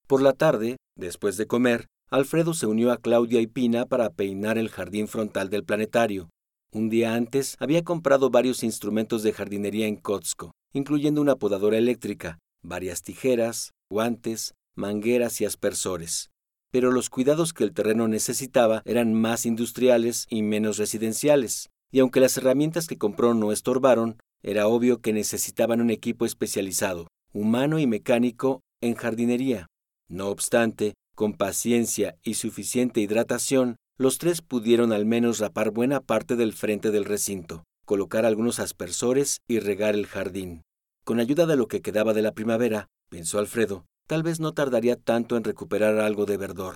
Por 0.08 0.23
la 0.23 0.34
tarde, 0.34 0.78
después 0.95 1.38
de 1.38 1.45
comer, 1.45 1.86
Alfredo 2.10 2.56
se 2.56 2.65
unió 2.65 2.91
a 2.91 2.97
Claudia 2.97 3.41
y 3.41 3.45
Pina 3.45 3.86
para 3.86 4.10
peinar 4.10 4.58
el 4.58 4.69
jardín 4.69 5.08
frontal 5.08 5.52
del 5.52 5.63
planetario. 5.63 6.32
Un 6.71 6.89
día 6.89 7.15
antes 7.15 7.55
había 7.60 7.84
comprado 7.84 8.29
varios 8.29 8.63
instrumentos 8.63 9.23
de 9.23 9.34
jardinería 9.34 9.88
en 9.88 9.95
Kotsko, 9.95 10.51
incluyendo 10.71 11.19
una 11.19 11.36
podadora 11.36 11.79
eléctrica, 11.79 12.38
varias 12.62 13.01
tijeras, 13.01 13.71
guantes, 13.89 14.53
mangueras 14.75 15.41
y 15.41 15.45
aspersores. 15.45 16.29
Pero 16.71 16.91
los 16.91 17.10
cuidados 17.10 17.53
que 17.53 17.63
el 17.63 17.73
terreno 17.73 18.08
necesitaba 18.08 18.84
eran 18.86 19.15
más 19.15 19.47
industriales 19.47 20.27
y 20.29 20.43
menos 20.43 20.77
residenciales, 20.77 21.71
y 21.91 22.01
aunque 22.01 22.19
las 22.19 22.38
herramientas 22.38 22.86
que 22.86 22.99
compró 22.99 23.34
no 23.34 23.51
estorbaron, 23.51 24.17
era 24.43 24.67
obvio 24.67 25.01
que 25.01 25.12
necesitaban 25.12 25.82
un 25.82 25.89
equipo 25.89 26.27
especializado, 26.27 27.08
humano 27.34 27.79
y 27.79 27.88
mecánico, 27.88 28.62
en 28.79 28.93
jardinería. 28.93 29.65
No 30.08 30.27
obstante, 30.27 30.93
con 31.15 31.34
paciencia 31.34 32.15
y 32.23 32.36
suficiente 32.36 33.01
hidratación, 33.01 33.75
los 33.99 34.17
tres 34.17 34.41
pudieron 34.41 34.93
al 34.93 35.05
menos 35.05 35.39
rapar 35.39 35.71
buena 35.71 35.99
parte 35.99 36.38
del 36.38 36.53
frente 36.53 36.89
del 36.89 37.03
recinto, 37.03 37.65
colocar 37.85 38.25
algunos 38.25 38.59
aspersores 38.59 39.41
y 39.45 39.59
regar 39.59 39.93
el 39.93 40.07
jardín. 40.07 40.62
Con 41.03 41.19
ayuda 41.19 41.45
de 41.45 41.57
lo 41.57 41.67
que 41.67 41.81
quedaba 41.81 42.13
de 42.13 42.21
la 42.21 42.31
primavera, 42.31 42.88
pensó 43.09 43.39
Alfredo, 43.39 43.85
tal 44.07 44.23
vez 44.23 44.39
no 44.39 44.53
tardaría 44.53 44.95
tanto 44.95 45.35
en 45.35 45.43
recuperar 45.43 45.99
algo 45.99 46.25
de 46.25 46.38
verdor. 46.38 46.75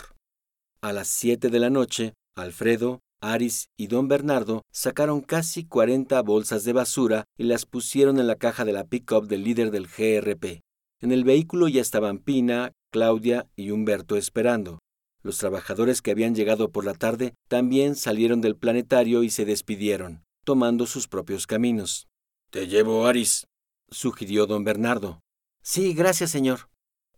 A 0.81 0.91
las 0.91 1.07
siete 1.07 1.49
de 1.49 1.59
la 1.59 1.69
noche, 1.69 2.13
Alfredo, 2.35 2.99
Aris 3.21 3.67
y 3.77 3.87
don 3.87 4.09
Bernardo 4.09 4.63
sacaron 4.73 5.21
casi 5.21 5.63
cuarenta 5.63 6.21
bolsas 6.21 6.65
de 6.65 6.73
basura 6.73 7.23
y 7.37 7.45
las 7.45 7.65
pusieron 7.65 8.19
en 8.19 8.27
la 8.27 8.35
caja 8.35 8.65
de 8.65 8.73
la 8.73 8.83
pick-up 8.83 9.27
del 9.27 9.45
líder 9.45 9.71
del 9.71 9.87
GRP. 9.87 10.59
En 10.99 11.13
el 11.13 11.23
vehículo 11.23 11.69
ya 11.69 11.79
estaban 11.79 12.17
Pina, 12.17 12.73
Claudia 12.91 13.47
y 13.55 13.71
Humberto 13.71 14.17
esperando. 14.17 14.79
Los 15.23 15.37
trabajadores 15.37 16.01
que 16.01 16.11
habían 16.11 16.35
llegado 16.35 16.69
por 16.69 16.83
la 16.83 16.93
tarde 16.93 17.33
también 17.47 17.95
salieron 17.95 18.41
del 18.41 18.57
planetario 18.57 19.23
y 19.23 19.29
se 19.29 19.45
despidieron, 19.45 20.25
tomando 20.43 20.85
sus 20.85 21.07
propios 21.07 21.47
caminos. 21.47 22.07
Te 22.51 22.67
llevo, 22.67 23.07
Aris, 23.07 23.47
sugirió 23.89 24.45
don 24.45 24.65
Bernardo. 24.65 25.21
Sí, 25.63 25.93
gracias, 25.93 26.29
señor. 26.29 26.69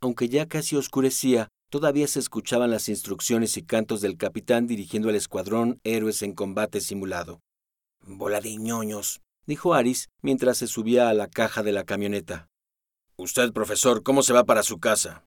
Aunque 0.02 0.30
ya 0.30 0.48
casi 0.48 0.76
oscurecía, 0.76 1.50
todavía 1.72 2.08
se 2.08 2.20
escuchaban 2.20 2.70
las 2.70 2.90
instrucciones 2.90 3.58
y 3.58 3.64
cantos 3.64 4.02
del 4.02 4.18
capitán 4.18 4.68
dirigiendo 4.68 5.10
al 5.10 5.16
escuadrón 5.16 5.80
héroes 5.84 6.22
en 6.22 6.34
combate 6.34 6.82
simulado. 6.82 7.40
Bola 8.06 8.40
de 8.40 8.56
ñoños, 8.56 9.22
dijo 9.48 9.74
Aris 9.74 10.10
mientras 10.22 10.60
se 10.60 10.68
subía 10.68 11.10
a 11.10 11.14
la 11.16 11.28
caja 11.28 11.64
de 11.64 11.72
la 11.72 11.86
camioneta. 11.86 12.48
Usted, 13.18 13.52
profesor, 13.52 14.04
¿cómo 14.04 14.22
se 14.22 14.34
va 14.34 14.44
para 14.44 14.62
su 14.62 14.78
casa? 14.78 15.26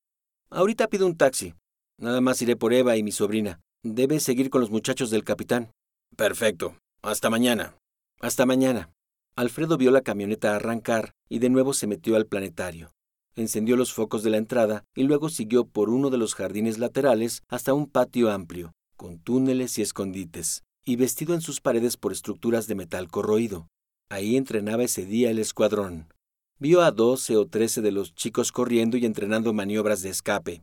Ahorita 0.50 0.86
pido 0.86 1.06
un 1.06 1.16
taxi. 1.16 1.54
Nada 1.98 2.20
más 2.20 2.40
iré 2.42 2.56
por 2.56 2.72
Eva 2.72 2.96
y 2.96 3.02
mi 3.02 3.12
sobrina. 3.12 3.60
Debe 3.82 4.20
seguir 4.20 4.50
con 4.50 4.60
los 4.60 4.70
muchachos 4.70 5.10
del 5.10 5.24
capitán. 5.24 5.70
Perfecto. 6.16 6.76
Hasta 7.02 7.30
mañana. 7.30 7.76
Hasta 8.20 8.46
mañana. 8.46 8.90
Alfredo 9.36 9.76
vio 9.76 9.90
la 9.90 10.00
camioneta 10.00 10.56
arrancar 10.56 11.12
y 11.28 11.38
de 11.38 11.50
nuevo 11.50 11.72
se 11.74 11.86
metió 11.86 12.16
al 12.16 12.26
planetario 12.26 12.92
encendió 13.40 13.76
los 13.76 13.92
focos 13.92 14.22
de 14.22 14.30
la 14.30 14.36
entrada 14.36 14.84
y 14.94 15.04
luego 15.04 15.28
siguió 15.28 15.64
por 15.66 15.90
uno 15.90 16.10
de 16.10 16.18
los 16.18 16.34
jardines 16.34 16.78
laterales 16.78 17.42
hasta 17.48 17.74
un 17.74 17.86
patio 17.86 18.30
amplio, 18.30 18.72
con 18.96 19.18
túneles 19.18 19.78
y 19.78 19.82
escondites, 19.82 20.64
y 20.84 20.96
vestido 20.96 21.34
en 21.34 21.40
sus 21.40 21.60
paredes 21.60 21.96
por 21.96 22.12
estructuras 22.12 22.66
de 22.66 22.74
metal 22.74 23.08
corroído. 23.08 23.68
Ahí 24.10 24.36
entrenaba 24.36 24.84
ese 24.84 25.04
día 25.04 25.30
el 25.30 25.38
escuadrón. 25.38 26.12
Vio 26.58 26.82
a 26.82 26.90
doce 26.90 27.36
o 27.36 27.46
trece 27.46 27.80
de 27.80 27.92
los 27.92 28.14
chicos 28.14 28.52
corriendo 28.52 28.96
y 28.96 29.06
entrenando 29.06 29.52
maniobras 29.52 30.02
de 30.02 30.10
escape. 30.10 30.62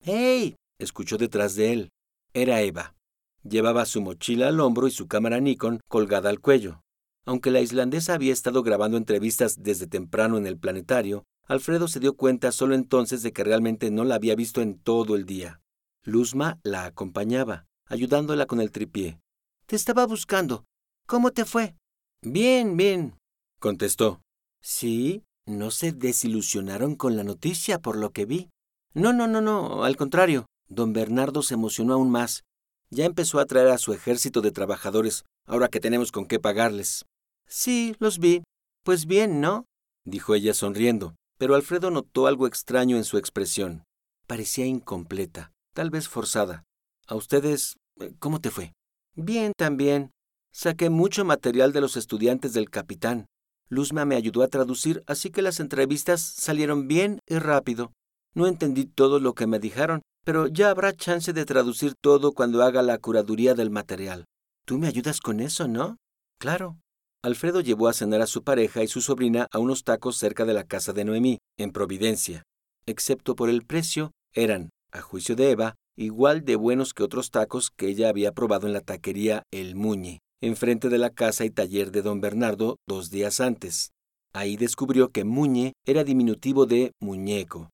¡Hey! 0.00 0.56
Escuchó 0.78 1.16
detrás 1.16 1.54
de 1.54 1.72
él. 1.72 1.90
Era 2.32 2.60
Eva. 2.60 2.94
Llevaba 3.42 3.86
su 3.86 4.00
mochila 4.00 4.48
al 4.48 4.60
hombro 4.60 4.86
y 4.86 4.90
su 4.90 5.06
cámara 5.06 5.40
Nikon 5.40 5.80
colgada 5.88 6.30
al 6.30 6.40
cuello. 6.40 6.82
Aunque 7.24 7.50
la 7.50 7.60
islandesa 7.60 8.14
había 8.14 8.32
estado 8.32 8.62
grabando 8.62 8.96
entrevistas 8.96 9.62
desde 9.62 9.86
temprano 9.86 10.38
en 10.38 10.46
el 10.46 10.58
planetario, 10.58 11.24
Alfredo 11.48 11.88
se 11.88 12.00
dio 12.00 12.16
cuenta 12.16 12.50
solo 12.52 12.74
entonces 12.74 13.22
de 13.22 13.32
que 13.32 13.44
realmente 13.44 13.90
no 13.90 14.04
la 14.04 14.16
había 14.16 14.34
visto 14.34 14.62
en 14.62 14.78
todo 14.78 15.14
el 15.16 15.26
día. 15.26 15.60
Luzma 16.04 16.58
la 16.62 16.84
acompañaba, 16.84 17.66
ayudándola 17.86 18.46
con 18.46 18.60
el 18.60 18.70
tripié. 18.70 19.20
Te 19.66 19.76
estaba 19.76 20.06
buscando. 20.06 20.64
¿Cómo 21.06 21.32
te 21.32 21.44
fue? 21.44 21.76
Bien, 22.22 22.76
bien, 22.76 23.18
contestó. 23.60 24.20
Sí, 24.60 25.24
no 25.46 25.70
se 25.70 25.92
desilusionaron 25.92 26.96
con 26.96 27.16
la 27.16 27.22
noticia 27.22 27.78
por 27.80 27.96
lo 27.96 28.10
que 28.10 28.24
vi. 28.24 28.50
No, 28.94 29.12
no, 29.12 29.28
no, 29.28 29.40
no, 29.40 29.84
al 29.84 29.96
contrario. 29.96 30.46
Don 30.68 30.92
Bernardo 30.92 31.42
se 31.42 31.54
emocionó 31.54 31.94
aún 31.94 32.10
más. 32.10 32.44
Ya 32.90 33.04
empezó 33.04 33.38
a 33.38 33.46
traer 33.46 33.68
a 33.68 33.78
su 33.78 33.92
ejército 33.92 34.40
de 34.40 34.52
trabajadores, 34.52 35.24
ahora 35.44 35.68
que 35.68 35.80
tenemos 35.80 36.12
con 36.12 36.26
qué 36.26 36.38
pagarles. 36.38 37.04
Sí, 37.46 37.96
los 37.98 38.18
vi. 38.18 38.42
Pues 38.84 39.06
bien, 39.06 39.40
¿no? 39.40 39.64
dijo 40.04 40.34
ella 40.34 40.54
sonriendo 40.54 41.14
pero 41.38 41.54
Alfredo 41.54 41.90
notó 41.90 42.26
algo 42.26 42.46
extraño 42.46 42.96
en 42.96 43.04
su 43.04 43.18
expresión. 43.18 43.84
Parecía 44.26 44.66
incompleta, 44.66 45.52
tal 45.74 45.90
vez 45.90 46.08
forzada. 46.08 46.64
¿A 47.06 47.14
ustedes 47.14 47.76
eh, 48.00 48.14
cómo 48.18 48.40
te 48.40 48.50
fue? 48.50 48.72
Bien, 49.14 49.52
también. 49.56 50.10
Saqué 50.52 50.90
mucho 50.90 51.24
material 51.24 51.72
de 51.72 51.80
los 51.80 51.96
estudiantes 51.96 52.54
del 52.54 52.70
capitán. 52.70 53.26
Luzma 53.68 54.04
me 54.04 54.16
ayudó 54.16 54.42
a 54.42 54.48
traducir, 54.48 55.02
así 55.06 55.30
que 55.30 55.42
las 55.42 55.60
entrevistas 55.60 56.20
salieron 56.20 56.88
bien 56.88 57.20
y 57.26 57.38
rápido. 57.38 57.92
No 58.34 58.46
entendí 58.46 58.86
todo 58.86 59.18
lo 59.18 59.34
que 59.34 59.46
me 59.46 59.58
dijeron, 59.58 60.02
pero 60.26 60.48
ya 60.48 60.70
habrá 60.70 60.92
chance 60.92 61.32
de 61.32 61.44
traducir 61.44 61.94
todo 61.94 62.32
cuando 62.32 62.64
haga 62.64 62.82
la 62.82 62.98
curaduría 62.98 63.54
del 63.54 63.70
material. 63.70 64.24
Tú 64.66 64.76
me 64.76 64.88
ayudas 64.88 65.20
con 65.20 65.38
eso, 65.38 65.68
¿no? 65.68 65.98
Claro. 66.40 66.80
Alfredo 67.22 67.60
llevó 67.60 67.86
a 67.86 67.92
cenar 67.92 68.20
a 68.20 68.26
su 68.26 68.42
pareja 68.42 68.82
y 68.82 68.88
su 68.88 69.00
sobrina 69.00 69.46
a 69.52 69.60
unos 69.60 69.84
tacos 69.84 70.16
cerca 70.16 70.44
de 70.44 70.52
la 70.52 70.64
casa 70.64 70.92
de 70.92 71.04
Noemí, 71.04 71.38
en 71.56 71.70
Providencia. 71.70 72.42
Excepto 72.86 73.36
por 73.36 73.48
el 73.48 73.64
precio, 73.64 74.10
eran, 74.34 74.70
a 74.90 75.00
juicio 75.00 75.36
de 75.36 75.52
Eva, 75.52 75.76
igual 75.96 76.44
de 76.44 76.56
buenos 76.56 76.92
que 76.92 77.04
otros 77.04 77.30
tacos 77.30 77.70
que 77.70 77.86
ella 77.86 78.08
había 78.08 78.32
probado 78.32 78.66
en 78.66 78.72
la 78.72 78.80
taquería 78.80 79.44
El 79.52 79.76
Muñe, 79.76 80.18
enfrente 80.42 80.88
de 80.88 80.98
la 80.98 81.10
casa 81.10 81.44
y 81.44 81.50
taller 81.50 81.92
de 81.92 82.02
don 82.02 82.20
Bernardo 82.20 82.78
dos 82.88 83.10
días 83.10 83.38
antes. 83.38 83.90
Ahí 84.32 84.56
descubrió 84.56 85.10
que 85.10 85.22
Muñe 85.22 85.74
era 85.86 86.02
diminutivo 86.02 86.66
de 86.66 86.90
muñeco. 87.00 87.70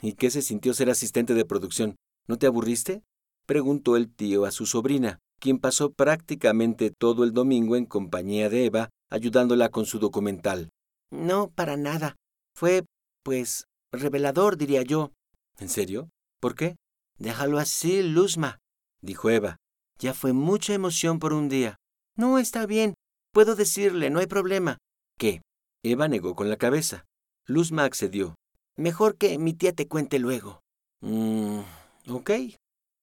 ¿Y 0.00 0.14
qué 0.14 0.30
se 0.30 0.42
sintió 0.42 0.74
ser 0.74 0.90
asistente 0.90 1.34
de 1.34 1.44
producción? 1.44 1.96
¿No 2.26 2.38
te 2.38 2.46
aburriste? 2.46 3.02
preguntó 3.46 3.96
el 3.96 4.12
tío 4.12 4.44
a 4.44 4.50
su 4.50 4.66
sobrina, 4.66 5.18
quien 5.40 5.58
pasó 5.58 5.92
prácticamente 5.92 6.90
todo 6.90 7.24
el 7.24 7.32
domingo 7.32 7.76
en 7.76 7.86
compañía 7.86 8.48
de 8.50 8.66
Eva, 8.66 8.90
ayudándola 9.10 9.68
con 9.68 9.86
su 9.86 9.98
documental. 9.98 10.70
No, 11.10 11.50
para 11.50 11.76
nada. 11.76 12.16
Fue, 12.54 12.84
pues, 13.22 13.64
revelador, 13.92 14.56
diría 14.56 14.82
yo. 14.82 15.12
¿En 15.58 15.68
serio? 15.68 16.10
¿Por 16.40 16.54
qué? 16.54 16.76
Déjalo 17.18 17.58
así, 17.58 18.02
Luzma, 18.02 18.58
dijo 19.00 19.30
Eva. 19.30 19.56
Ya 19.98 20.12
fue 20.12 20.32
mucha 20.32 20.74
emoción 20.74 21.18
por 21.18 21.32
un 21.32 21.48
día. 21.48 21.76
No, 22.16 22.38
está 22.38 22.66
bien. 22.66 22.94
Puedo 23.32 23.54
decirle, 23.54 24.10
no 24.10 24.18
hay 24.18 24.26
problema. 24.26 24.78
¿Qué? 25.18 25.40
Eva 25.82 26.08
negó 26.08 26.34
con 26.34 26.50
la 26.50 26.56
cabeza. 26.56 27.04
Luzma 27.46 27.84
accedió. 27.84 28.34
Mejor 28.78 29.16
que 29.16 29.38
mi 29.38 29.54
tía 29.54 29.72
te 29.72 29.88
cuente 29.88 30.18
luego. 30.18 30.60
Mmm, 31.00 31.60
ok. 32.08 32.30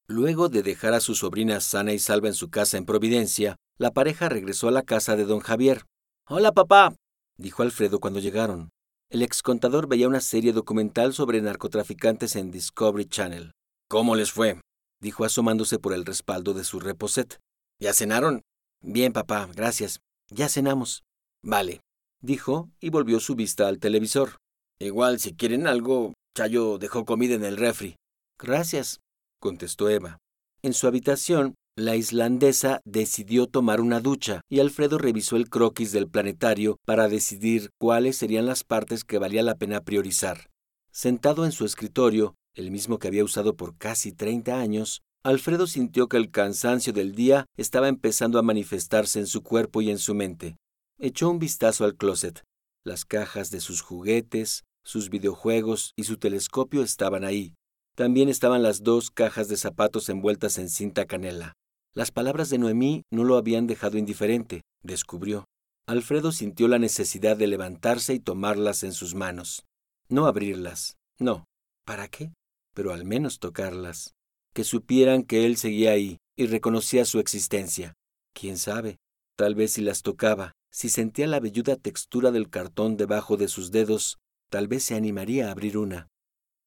Luego 0.07 0.49
de 0.49 0.61
dejar 0.61 0.93
a 0.93 0.99
su 0.99 1.15
sobrina 1.15 1.59
sana 1.61 1.93
y 1.93 1.99
salva 1.99 2.27
en 2.27 2.35
su 2.35 2.49
casa 2.49 2.77
en 2.77 2.85
Providencia, 2.85 3.55
la 3.79 3.91
pareja 3.91 4.29
regresó 4.29 4.67
a 4.67 4.71
la 4.71 4.83
casa 4.83 5.15
de 5.15 5.25
don 5.25 5.39
Javier. 5.39 5.85
Hola, 6.27 6.51
papá, 6.51 6.93
dijo 7.37 7.63
Alfredo 7.63 7.99
cuando 7.99 8.19
llegaron. 8.19 8.69
El 9.09 9.23
excontador 9.23 9.87
veía 9.87 10.07
una 10.07 10.21
serie 10.21 10.53
documental 10.53 11.13
sobre 11.13 11.41
narcotraficantes 11.41 12.35
en 12.35 12.51
Discovery 12.51 13.05
Channel. 13.05 13.51
¿Cómo 13.89 14.15
les 14.15 14.31
fue? 14.31 14.61
dijo 15.01 15.25
asomándose 15.25 15.79
por 15.79 15.93
el 15.93 16.05
respaldo 16.05 16.53
de 16.53 16.63
su 16.63 16.79
reposet. 16.79 17.39
¿Ya 17.79 17.93
cenaron? 17.93 18.41
Bien, 18.81 19.11
papá, 19.11 19.49
gracias. 19.53 19.99
Ya 20.29 20.49
cenamos. 20.49 21.03
Vale, 21.43 21.81
dijo 22.21 22.69
y 22.79 22.89
volvió 22.89 23.19
su 23.19 23.35
vista 23.35 23.67
al 23.67 23.79
televisor. 23.79 24.37
Igual, 24.79 25.19
si 25.19 25.35
quieren 25.35 25.67
algo, 25.67 26.13
Chayo 26.35 26.77
dejó 26.77 27.05
comida 27.05 27.35
en 27.35 27.43
el 27.43 27.57
refri. 27.57 27.95
Gracias, 28.39 28.99
contestó 29.39 29.89
Eva. 29.89 30.17
En 30.61 30.73
su 30.73 30.87
habitación, 30.87 31.55
la 31.75 31.95
islandesa 31.95 32.81
decidió 32.85 33.47
tomar 33.47 33.81
una 33.81 33.99
ducha 33.99 34.41
y 34.47 34.59
Alfredo 34.59 34.97
revisó 34.97 35.37
el 35.37 35.49
croquis 35.49 35.91
del 35.91 36.07
planetario 36.07 36.77
para 36.85 37.09
decidir 37.09 37.71
cuáles 37.79 38.15
serían 38.15 38.45
las 38.45 38.63
partes 38.63 39.03
que 39.03 39.17
valía 39.17 39.41
la 39.41 39.55
pena 39.55 39.81
priorizar. 39.81 40.49
Sentado 40.91 41.45
en 41.45 41.51
su 41.51 41.65
escritorio, 41.65 42.35
el 42.55 42.69
mismo 42.69 42.99
que 42.99 43.07
había 43.07 43.23
usado 43.23 43.55
por 43.55 43.75
casi 43.75 44.11
30 44.11 44.59
años, 44.59 45.01
Alfredo 45.23 45.65
sintió 45.65 46.07
que 46.07 46.17
el 46.17 46.29
cansancio 46.29 46.93
del 46.93 47.15
día 47.15 47.45
estaba 47.57 47.87
empezando 47.87 48.37
a 48.37 48.43
manifestarse 48.43 49.19
en 49.19 49.27
su 49.27 49.41
cuerpo 49.41 49.81
y 49.81 49.89
en 49.89 49.97
su 49.97 50.13
mente. 50.13 50.57
Echó 50.99 51.29
un 51.29 51.39
vistazo 51.39 51.85
al 51.85 51.95
closet. 51.95 52.43
Las 52.85 53.05
cajas 53.05 53.49
de 53.49 53.59
sus 53.59 53.81
juguetes, 53.81 54.63
sus 54.83 55.09
videojuegos 55.09 55.93
y 55.95 56.03
su 56.03 56.17
telescopio 56.17 56.83
estaban 56.83 57.23
ahí. 57.23 57.53
También 57.95 58.29
estaban 58.29 58.63
las 58.63 58.83
dos 58.83 59.11
cajas 59.11 59.47
de 59.47 59.57
zapatos 59.57 60.09
envueltas 60.09 60.57
en 60.57 60.69
cinta 60.69 61.05
canela. 61.05 61.53
Las 61.93 62.11
palabras 62.11 62.49
de 62.49 62.57
Noemí 62.57 63.03
no 63.11 63.23
lo 63.23 63.37
habían 63.37 63.67
dejado 63.67 63.97
indiferente, 63.97 64.61
descubrió. 64.81 65.45
Alfredo 65.87 66.31
sintió 66.31 66.67
la 66.67 66.79
necesidad 66.79 67.37
de 67.37 67.47
levantarse 67.47 68.13
y 68.13 68.19
tomarlas 68.19 68.83
en 68.83 68.93
sus 68.93 69.15
manos. 69.15 69.63
No 70.09 70.25
abrirlas. 70.25 70.95
No. 71.19 71.45
¿Para 71.85 72.07
qué? 72.07 72.31
pero 72.73 72.91
al 72.91 73.05
menos 73.05 73.39
tocarlas, 73.39 74.13
que 74.53 74.63
supieran 74.63 75.23
que 75.23 75.45
él 75.45 75.57
seguía 75.57 75.91
ahí 75.91 76.17
y 76.35 76.47
reconocía 76.47 77.05
su 77.05 77.19
existencia. 77.19 77.93
¿Quién 78.33 78.57
sabe? 78.57 78.97
Tal 79.37 79.55
vez 79.55 79.73
si 79.73 79.81
las 79.81 80.01
tocaba, 80.01 80.53
si 80.73 80.89
sentía 80.89 81.27
la 81.27 81.39
velluda 81.39 81.75
textura 81.75 82.31
del 82.31 82.49
cartón 82.49 82.97
debajo 82.97 83.37
de 83.37 83.47
sus 83.47 83.71
dedos, 83.71 84.17
tal 84.49 84.67
vez 84.67 84.83
se 84.83 84.95
animaría 84.95 85.47
a 85.47 85.51
abrir 85.51 85.77
una. 85.77 86.07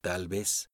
Tal 0.01 0.29
vez. 0.29 0.71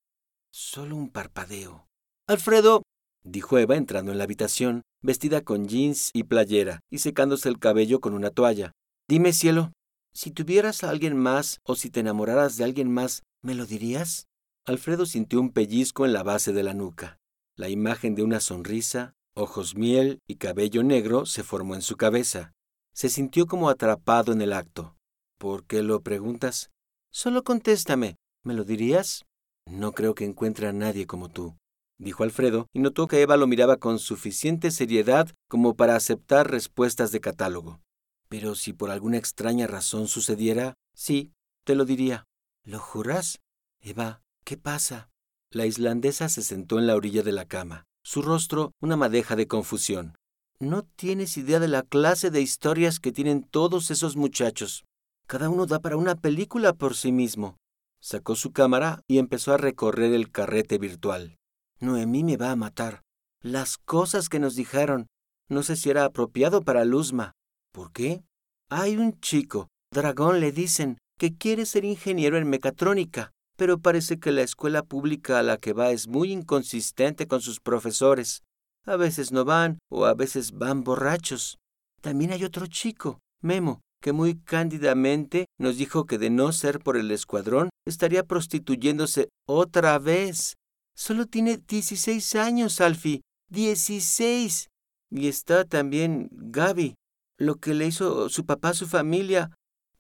Solo 0.53 0.97
un 0.97 1.09
parpadeo. 1.09 1.87
Alfredo, 2.29 2.83
dijo 3.25 3.57
Eva 3.57 3.77
entrando 3.77 4.13
en 4.13 4.19
la 4.19 4.25
habitación, 4.25 4.83
vestida 5.03 5.41
con 5.41 5.67
jeans 5.67 6.11
y 6.13 6.25
playera 6.25 6.81
y 6.91 6.99
secándose 6.99 7.49
el 7.49 7.59
cabello 7.59 8.01
con 8.01 8.13
una 8.13 8.31
toalla. 8.31 8.73
Dime, 9.09 9.33
cielo, 9.33 9.73
si 10.13 10.31
tuvieras 10.31 10.85
a 10.85 10.91
alguien 10.91 11.17
más 11.17 11.59
o 11.65 11.75
si 11.75 11.89
te 11.89 12.01
enamoraras 12.01 12.59
de 12.59 12.65
alguien 12.65 12.93
más, 12.93 13.23
¿me 13.43 13.55
lo 13.55 13.65
dirías? 13.65 14.27
Alfredo 14.67 15.07
sintió 15.07 15.41
un 15.41 15.53
pellizco 15.53 16.05
en 16.05 16.13
la 16.13 16.23
base 16.23 16.53
de 16.53 16.63
la 16.63 16.75
nuca. 16.75 17.17
La 17.57 17.71
imagen 17.71 18.15
de 18.15 18.25
una 18.25 18.41
sonrisa, 18.41 19.15
ojos 19.35 19.75
miel 19.75 20.19
y 20.29 20.37
cabello 20.37 20.83
negro 20.83 21.25
se 21.25 21.43
formó 21.43 21.75
en 21.75 21.83
su 21.83 21.97
cabeza. 21.97 22.53
Se 22.93 23.09
sintió 23.09 23.47
como 23.47 23.69
atrapado 23.69 24.33
en 24.33 24.43
el 24.43 24.53
acto. 24.53 24.97
¿Por 25.39 25.65
qué 25.65 25.83
lo 25.83 26.03
preguntas? 26.03 26.71
Solo 27.11 27.45
contéstame. 27.45 28.17
¿Me 28.45 28.55
lo 28.55 28.65
dirías? 28.65 29.25
No 29.67 29.93
creo 29.93 30.15
que 30.15 30.25
encuentre 30.25 30.67
a 30.67 30.73
nadie 30.73 31.07
como 31.07 31.29
tú, 31.29 31.57
dijo 31.99 32.25
Alfredo, 32.25 32.67
y 32.73 32.81
notó 32.81 33.07
que 33.07 33.21
Eva 33.21 33.37
lo 33.37 33.47
miraba 33.47 33.77
con 33.77 33.99
suficiente 33.99 34.71
seriedad 34.71 35.31
como 35.49 35.77
para 35.77 35.95
aceptar 35.95 36.51
respuestas 36.51 37.13
de 37.13 37.21
catálogo. 37.21 37.81
Pero 38.29 38.55
si 38.57 38.73
por 38.73 38.91
alguna 38.91 39.19
extraña 39.19 39.67
razón 39.67 40.09
sucediera, 40.09 40.75
sí, 40.95 41.33
te 41.65 41.77
lo 41.77 41.85
diría. 41.85 42.25
¿Lo 42.65 42.81
juras? 42.81 43.39
Eva, 43.81 44.23
¿Qué 44.45 44.57
pasa? 44.57 45.09
La 45.51 45.67
islandesa 45.67 46.29
se 46.29 46.43
sentó 46.43 46.79
en 46.79 46.87
la 46.87 46.97
orilla 46.97 47.23
de 47.23 47.33
la 47.33 47.47
cama, 47.47 47.85
su 48.03 48.23
rostro 48.23 48.73
una 48.81 48.97
madeja 48.97 49.37
de 49.37 49.47
confusión. 49.47 50.17
No 50.63 50.85
tienes 50.85 51.37
idea 51.39 51.59
de 51.59 51.67
la 51.67 51.83
clase 51.83 52.31
de 52.31 52.41
historias 52.41 53.01
que 53.01 53.11
tienen 53.11 53.43
todos 53.43 53.91
esos 53.91 54.15
muchachos. 54.15 54.85
Cada 55.27 55.49
uno 55.49 55.67
da 55.67 55.81
para 55.81 55.97
una 55.97 56.15
película 56.15 56.73
por 56.73 56.95
sí 56.95 57.11
mismo. 57.11 57.57
Sacó 58.01 58.37
su 58.37 58.53
cámara 58.53 59.03
y 59.09 59.19
empezó 59.19 59.53
a 59.53 59.57
recorrer 59.57 60.13
el 60.13 60.31
carrete 60.31 60.79
virtual. 60.79 61.35
Noemí 61.81 62.23
me 62.23 62.37
va 62.37 62.53
a 62.53 62.57
matar. 62.57 63.03
Las 63.43 63.77
cosas 63.77 64.29
que 64.29 64.39
nos 64.39 64.55
dijeron. 64.55 65.09
No 65.49 65.65
sé 65.65 65.75
si 65.75 65.91
era 65.91 66.05
apropiado 66.05 66.63
para 66.63 66.85
Luzma. 66.85 67.33
¿Por 67.73 67.91
qué? 67.91 68.23
Hay 68.71 68.97
un 68.97 69.19
chico, 69.19 69.67
Dragón 69.93 70.39
le 70.39 70.53
dicen, 70.53 70.99
que 71.19 71.37
quiere 71.37 71.67
ser 71.67 71.85
ingeniero 71.85 72.39
en 72.39 72.49
mecatrónica 72.49 73.33
pero 73.57 73.79
parece 73.79 74.19
que 74.19 74.33
la 74.33 74.43
escuela 74.43 74.83
pública 74.83 75.39
a 75.39 75.43
la 75.43 75.57
que 75.57 75.73
va 75.73 75.91
es 75.91 76.09
muy 76.09 76.33
inconsistente 76.33 77.29
con 77.29 77.41
sus 77.41 77.61
profesores. 77.61 78.43
A 78.85 78.97
veces 78.97 79.33
no 79.33 79.45
van 79.45 79.79
o 79.91 80.07
a 80.07 80.15
veces 80.15 80.53
van 80.53 80.85
borrachos. 80.85 81.59
También 82.01 82.33
hay 82.33 82.45
otro 82.45 82.67
chico, 82.67 83.21
Memo, 83.41 83.81
que 84.03 84.13
muy 84.13 84.37
cándidamente 84.37 85.47
nos 85.59 85.77
dijo 85.77 86.05
que 86.05 86.19
de 86.19 86.31
no 86.31 86.53
ser 86.53 86.81
por 86.81 86.97
el 86.97 87.11
escuadrón 87.11 87.71
estaría 87.87 88.25
prostituyéndose 88.25 89.29
otra 89.47 89.99
vez. 89.99 90.55
Solo 90.97 91.27
tiene 91.27 91.59
dieciséis 91.59 92.35
años, 92.35 92.81
Alfie. 92.81 93.23
Dieciséis. 93.49 94.69
Y 95.11 95.29
está 95.29 95.65
también 95.65 96.29
Gaby. 96.33 96.95
Lo 97.39 97.57
que 97.57 97.75
le 97.75 97.87
hizo 97.87 98.29
su 98.29 98.45
papá 98.45 98.71
a 98.71 98.75
su 98.75 98.87
familia 98.87 99.51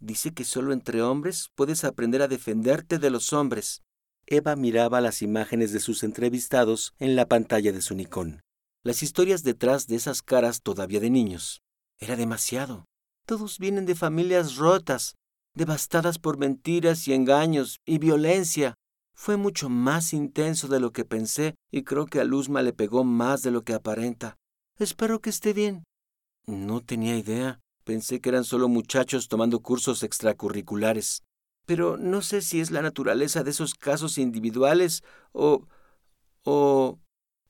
Dice 0.02 0.32
que 0.32 0.42
solo 0.42 0.72
entre 0.72 1.00
hombres 1.00 1.50
puedes 1.54 1.84
aprender 1.84 2.22
a 2.22 2.28
defenderte 2.28 2.98
de 2.98 3.08
los 3.08 3.32
hombres. 3.32 3.82
Eva 4.26 4.56
miraba 4.56 5.00
las 5.00 5.22
imágenes 5.22 5.72
de 5.72 5.78
sus 5.78 6.02
entrevistados 6.02 6.92
en 6.98 7.14
la 7.14 7.26
pantalla 7.26 7.70
de 7.70 7.80
su 7.80 7.94
Nikon. 7.94 8.40
Las 8.84 9.04
historias 9.04 9.44
detrás 9.44 9.86
de 9.86 9.94
esas 9.94 10.22
caras 10.22 10.60
todavía 10.60 10.98
de 10.98 11.08
niños. 11.08 11.62
Era 11.98 12.16
demasiado. 12.16 12.84
Todos 13.26 13.60
vienen 13.60 13.86
de 13.86 13.94
familias 13.94 14.56
rotas, 14.56 15.14
devastadas 15.54 16.18
por 16.18 16.36
mentiras 16.36 17.06
y 17.06 17.12
engaños 17.12 17.78
y 17.86 17.98
violencia. 17.98 18.74
Fue 19.14 19.36
mucho 19.36 19.68
más 19.68 20.12
intenso 20.12 20.66
de 20.66 20.80
lo 20.80 20.92
que 20.92 21.04
pensé 21.04 21.54
y 21.70 21.84
creo 21.84 22.06
que 22.06 22.18
a 22.18 22.24
Luzma 22.24 22.62
le 22.62 22.72
pegó 22.72 23.04
más 23.04 23.42
de 23.42 23.52
lo 23.52 23.62
que 23.62 23.74
aparenta. 23.74 24.36
Espero 24.78 25.20
que 25.20 25.30
esté 25.30 25.52
bien. 25.52 25.84
No 26.46 26.80
tenía 26.80 27.16
idea. 27.16 27.60
Pensé 27.84 28.20
que 28.20 28.30
eran 28.30 28.42
solo 28.42 28.68
muchachos 28.68 29.28
tomando 29.28 29.60
cursos 29.60 30.02
extracurriculares. 30.02 31.22
Pero 31.66 31.96
no 31.98 32.20
sé 32.20 32.42
si 32.42 32.60
es 32.60 32.72
la 32.72 32.82
naturaleza 32.82 33.44
de 33.44 33.52
esos 33.52 33.74
casos 33.74 34.18
individuales 34.18 35.04
o... 35.32 35.68
o... 36.42 36.98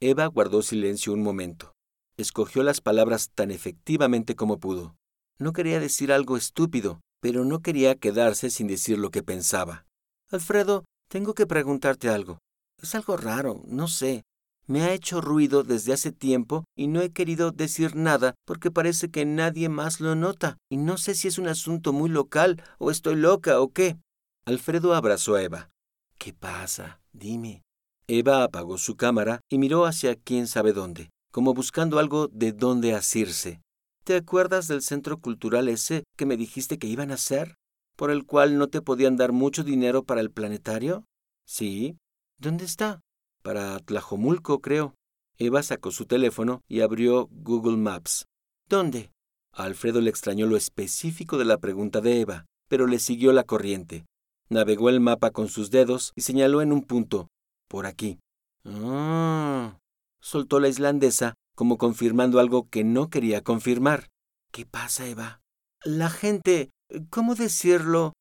Eva 0.04 0.26
guardó 0.26 0.62
silencio 0.62 1.12
un 1.12 1.22
momento. 1.22 1.76
Escogió 2.16 2.64
las 2.64 2.80
palabras 2.80 3.30
tan 3.32 3.52
efectivamente 3.52 4.34
como 4.34 4.58
pudo. 4.58 4.96
No 5.38 5.52
quería 5.52 5.78
decir 5.78 6.10
algo 6.10 6.36
estúpido, 6.36 7.00
pero 7.20 7.44
no 7.44 7.60
quería 7.60 7.94
quedarse 7.94 8.50
sin 8.50 8.66
decir 8.66 8.98
lo 8.98 9.10
que 9.12 9.22
pensaba. 9.22 9.86
Alfredo, 10.28 10.84
tengo 11.08 11.34
que 11.34 11.46
preguntarte 11.46 12.08
algo. 12.08 12.38
Es 12.82 12.96
algo 12.96 13.16
raro, 13.16 13.62
no 13.64 13.86
sé. 13.86 14.24
Me 14.66 14.82
ha 14.82 14.92
hecho 14.92 15.20
ruido 15.20 15.62
desde 15.62 15.92
hace 15.92 16.10
tiempo 16.10 16.64
y 16.76 16.88
no 16.88 17.00
he 17.00 17.12
querido 17.12 17.52
decir 17.52 17.94
nada 17.94 18.34
porque 18.44 18.72
parece 18.72 19.08
que 19.08 19.24
nadie 19.24 19.68
más 19.68 20.00
lo 20.00 20.16
nota, 20.16 20.58
y 20.68 20.78
no 20.78 20.98
sé 20.98 21.14
si 21.14 21.28
es 21.28 21.38
un 21.38 21.46
asunto 21.46 21.92
muy 21.92 22.10
local 22.10 22.60
o 22.78 22.90
estoy 22.90 23.14
loca 23.14 23.60
o 23.60 23.70
qué. 23.70 23.98
Alfredo 24.46 24.94
abrazó 24.94 25.36
a 25.36 25.42
Eva. 25.44 25.70
¿Qué 26.18 26.32
pasa? 26.32 27.00
Dime. 27.12 27.62
Eva 28.08 28.44
apagó 28.44 28.78
su 28.78 28.96
cámara 28.96 29.40
y 29.48 29.58
miró 29.58 29.86
hacia 29.86 30.16
quién 30.16 30.46
sabe 30.46 30.72
dónde, 30.72 31.10
como 31.30 31.54
buscando 31.54 31.98
algo 31.98 32.28
de 32.28 32.52
dónde 32.52 32.94
asirse. 32.94 33.60
¿Te 34.04 34.16
acuerdas 34.16 34.66
del 34.66 34.82
centro 34.82 35.18
cultural 35.18 35.68
ese 35.68 36.04
que 36.16 36.26
me 36.26 36.36
dijiste 36.36 36.78
que 36.78 36.88
iban 36.88 37.10
a 37.10 37.14
hacer? 37.14 37.54
¿Por 37.96 38.10
el 38.10 38.24
cual 38.24 38.58
no 38.58 38.68
te 38.68 38.82
podían 38.82 39.16
dar 39.16 39.32
mucho 39.32 39.62
dinero 39.62 40.02
para 40.02 40.20
el 40.20 40.30
planetario? 40.30 41.04
Sí. 41.46 41.96
¿Dónde 42.38 42.64
está? 42.64 43.00
Para 43.42 43.78
Tlajomulco, 43.78 44.60
creo. 44.60 44.94
Eva 45.38 45.62
sacó 45.62 45.90
su 45.92 46.06
teléfono 46.06 46.62
y 46.68 46.80
abrió 46.80 47.28
Google 47.30 47.76
Maps. 47.76 48.26
¿Dónde? 48.68 49.12
A 49.52 49.64
Alfredo 49.64 50.00
le 50.00 50.10
extrañó 50.10 50.46
lo 50.46 50.56
específico 50.56 51.38
de 51.38 51.44
la 51.44 51.58
pregunta 51.58 52.00
de 52.00 52.20
Eva, 52.20 52.46
pero 52.68 52.86
le 52.86 52.98
siguió 52.98 53.32
la 53.32 53.44
corriente. 53.44 54.06
Navegó 54.48 54.88
el 54.88 55.00
mapa 55.00 55.30
con 55.30 55.48
sus 55.48 55.70
dedos 55.70 56.12
y 56.16 56.22
señaló 56.22 56.62
en 56.62 56.72
un 56.72 56.82
punto. 56.82 57.28
Por 57.72 57.86
aquí. 57.86 58.18
Ah. 58.66 59.78
Soltó 60.20 60.60
la 60.60 60.68
islandesa 60.68 61.32
como 61.56 61.78
confirmando 61.78 62.38
algo 62.38 62.68
que 62.68 62.84
no 62.84 63.08
quería 63.08 63.40
confirmar. 63.40 64.10
¿Qué 64.52 64.66
pasa, 64.66 65.06
Eva? 65.06 65.40
La 65.82 66.10
gente, 66.10 66.70
¿cómo 67.08 67.34
decirlo? 67.34 68.12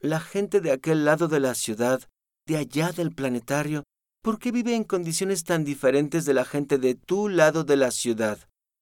La 0.00 0.20
gente 0.20 0.62
de 0.62 0.72
aquel 0.72 1.04
lado 1.04 1.28
de 1.28 1.38
la 1.38 1.54
ciudad, 1.54 2.00
de 2.46 2.56
allá 2.56 2.92
del 2.92 3.14
planetario, 3.14 3.82
¿por 4.22 4.38
qué 4.38 4.52
vive 4.52 4.74
en 4.74 4.84
condiciones 4.84 5.44
tan 5.44 5.64
diferentes 5.64 6.24
de 6.24 6.32
la 6.32 6.46
gente 6.46 6.78
de 6.78 6.94
tu 6.94 7.28
lado 7.28 7.62
de 7.62 7.76
la 7.76 7.90
ciudad? 7.90 8.38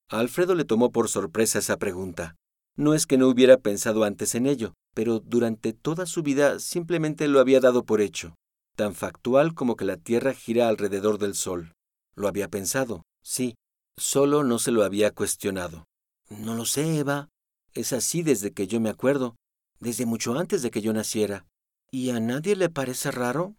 Alfredo 0.09 0.55
le 0.55 0.65
tomó 0.65 0.93
por 0.93 1.09
sorpresa 1.09 1.59
esa 1.59 1.79
pregunta. 1.79 2.37
No 2.77 2.95
es 2.95 3.07
que 3.07 3.19
no 3.19 3.27
hubiera 3.27 3.57
pensado 3.57 4.05
antes 4.05 4.37
en 4.37 4.47
ello, 4.47 4.75
pero 4.95 5.19
durante 5.19 5.73
toda 5.73 6.07
su 6.07 6.23
vida 6.23 6.61
simplemente 6.61 7.27
lo 7.27 7.41
había 7.41 7.59
dado 7.59 7.85
por 7.85 8.01
hecho, 8.01 8.37
tan 8.77 8.95
factual 8.95 9.55
como 9.55 9.77
que 9.77 9.85
la 9.85 9.97
Tierra 9.97 10.35
gira 10.35 10.69
alrededor 10.69 11.19
del 11.19 11.35
Sol. 11.35 11.73
Lo 12.15 12.29
había 12.29 12.49
pensado, 12.49 13.03
sí, 13.23 13.55
solo 13.97 14.45
no 14.45 14.59
se 14.59 14.71
lo 14.71 14.85
había 14.85 15.11
cuestionado. 15.13 15.85
No 16.29 16.55
lo 16.55 16.65
sé, 16.65 16.99
Eva. 16.99 17.29
Es 17.75 17.93
así 17.93 18.23
desde 18.23 18.53
que 18.53 18.67
yo 18.67 18.81
me 18.81 18.91
acuerdo, 18.91 19.37
desde 19.81 20.07
mucho 20.07 20.39
antes 20.39 20.63
de 20.63 20.71
que 20.71 20.83
yo 20.83 20.93
naciera. 20.93 21.47
¿Y 21.91 22.11
a 22.11 22.21
nadie 22.21 22.57
le 22.57 22.71
parece 22.71 23.11
raro? 23.11 23.57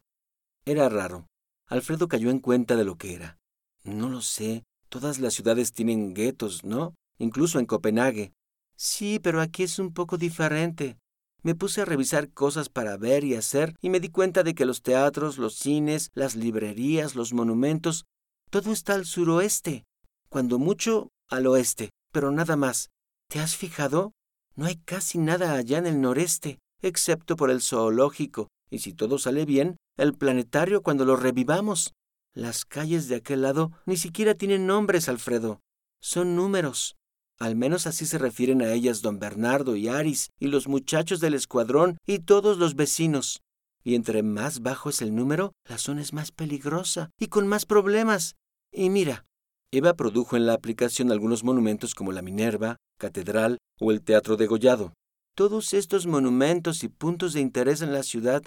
Era 0.66 0.90
raro. 0.90 1.28
Alfredo 1.68 2.08
cayó 2.08 2.30
en 2.30 2.40
cuenta 2.40 2.76
de 2.76 2.84
lo 2.84 2.98
que 2.98 3.14
era. 3.14 3.38
No 3.84 4.10
lo 4.10 4.22
sé. 4.22 4.64
Todas 4.90 5.20
las 5.20 5.34
ciudades 5.34 5.74
tienen 5.74 6.14
guetos, 6.14 6.64
¿no? 6.64 6.94
Incluso 7.18 7.60
en 7.60 7.66
Copenhague. 7.66 8.34
Sí, 8.76 9.20
pero 9.20 9.42
aquí 9.42 9.64
es 9.64 9.80
un 9.80 9.94
poco 9.94 10.18
diferente. 10.18 10.98
Me 11.44 11.56
puse 11.56 11.82
a 11.82 11.86
revisar 11.86 12.32
cosas 12.32 12.70
para 12.70 12.96
ver 12.96 13.26
y 13.26 13.36
hacer 13.36 13.76
y 13.82 13.90
me 13.90 14.00
di 14.00 14.08
cuenta 14.08 14.44
de 14.44 14.56
que 14.56 14.66
los 14.66 14.82
teatros, 14.82 15.38
los 15.38 15.56
cines, 15.56 16.10
las 16.14 16.36
librerías, 16.36 17.16
los 17.16 17.34
monumentos, 17.34 18.06
todo 18.50 18.72
está 18.72 18.94
al 18.94 19.06
suroeste, 19.06 19.84
cuando 20.30 20.58
mucho 20.58 21.10
al 21.30 21.48
oeste, 21.48 21.90
pero 22.14 22.32
nada 22.32 22.56
más. 22.56 22.92
¿Te 23.30 23.40
has 23.40 23.58
fijado? 23.58 24.14
No 24.56 24.66
hay 24.66 24.78
casi 24.78 25.18
nada 25.18 25.54
allá 25.54 25.80
en 25.80 25.88
el 25.88 26.00
noreste, 26.00 26.60
excepto 26.82 27.36
por 27.36 27.50
el 27.50 27.62
zoológico, 27.62 28.48
y 28.70 28.80
si 28.80 28.94
todo 28.94 29.18
sale 29.18 29.46
bien, 29.46 29.76
el 29.98 30.14
planetario 30.14 30.82
cuando 30.82 31.04
lo 31.04 31.18
revivamos. 31.18 31.94
Las 32.34 32.64
calles 32.64 33.10
de 33.10 33.16
aquel 33.16 33.42
lado 33.42 33.72
ni 33.86 33.98
siquiera 33.98 34.34
tienen 34.36 34.66
nombres, 34.66 35.10
Alfredo. 35.10 35.60
Son 36.02 36.36
números. 36.36 36.96
Al 37.40 37.56
menos 37.56 37.88
así 37.88 38.06
se 38.06 38.18
refieren 38.18 38.62
a 38.62 38.72
ellas 38.72 39.02
don 39.02 39.20
Bernardo 39.20 39.76
y 39.76 39.88
Aris 39.88 40.30
y 40.40 40.48
los 40.48 40.68
muchachos 40.68 41.20
del 41.20 41.34
escuadrón 41.34 41.98
y 42.06 42.20
todos 42.20 42.58
los 42.58 42.76
vecinos. 42.76 43.42
Y 43.84 43.96
entre 43.96 44.24
más 44.24 44.62
bajo 44.62 44.90
es 44.90 45.02
el 45.02 45.14
número, 45.14 45.52
la 45.68 45.78
zona 45.78 46.02
es 46.02 46.14
más 46.14 46.32
peligrosa 46.32 47.10
y 47.20 47.28
con 47.28 47.48
más 47.48 47.66
problemas. 47.66 48.36
Y 48.72 48.90
mira, 48.90 49.26
Eva 49.72 49.96
produjo 49.96 50.38
en 50.38 50.46
la 50.46 50.54
aplicación 50.54 51.12
algunos 51.12 51.44
monumentos 51.44 51.96
como 51.96 52.12
la 52.12 52.22
Minerva, 52.22 52.78
Catedral 52.98 53.58
o 53.80 53.92
el 53.92 54.02
Teatro 54.04 54.38
de 54.38 54.48
Gollado. 54.48 54.94
Todos 55.36 55.74
estos 55.74 56.06
monumentos 56.06 56.84
y 56.84 56.90
puntos 56.90 57.34
de 57.34 57.42
interés 57.42 57.82
en 57.82 57.92
la 57.92 58.04
ciudad, 58.04 58.44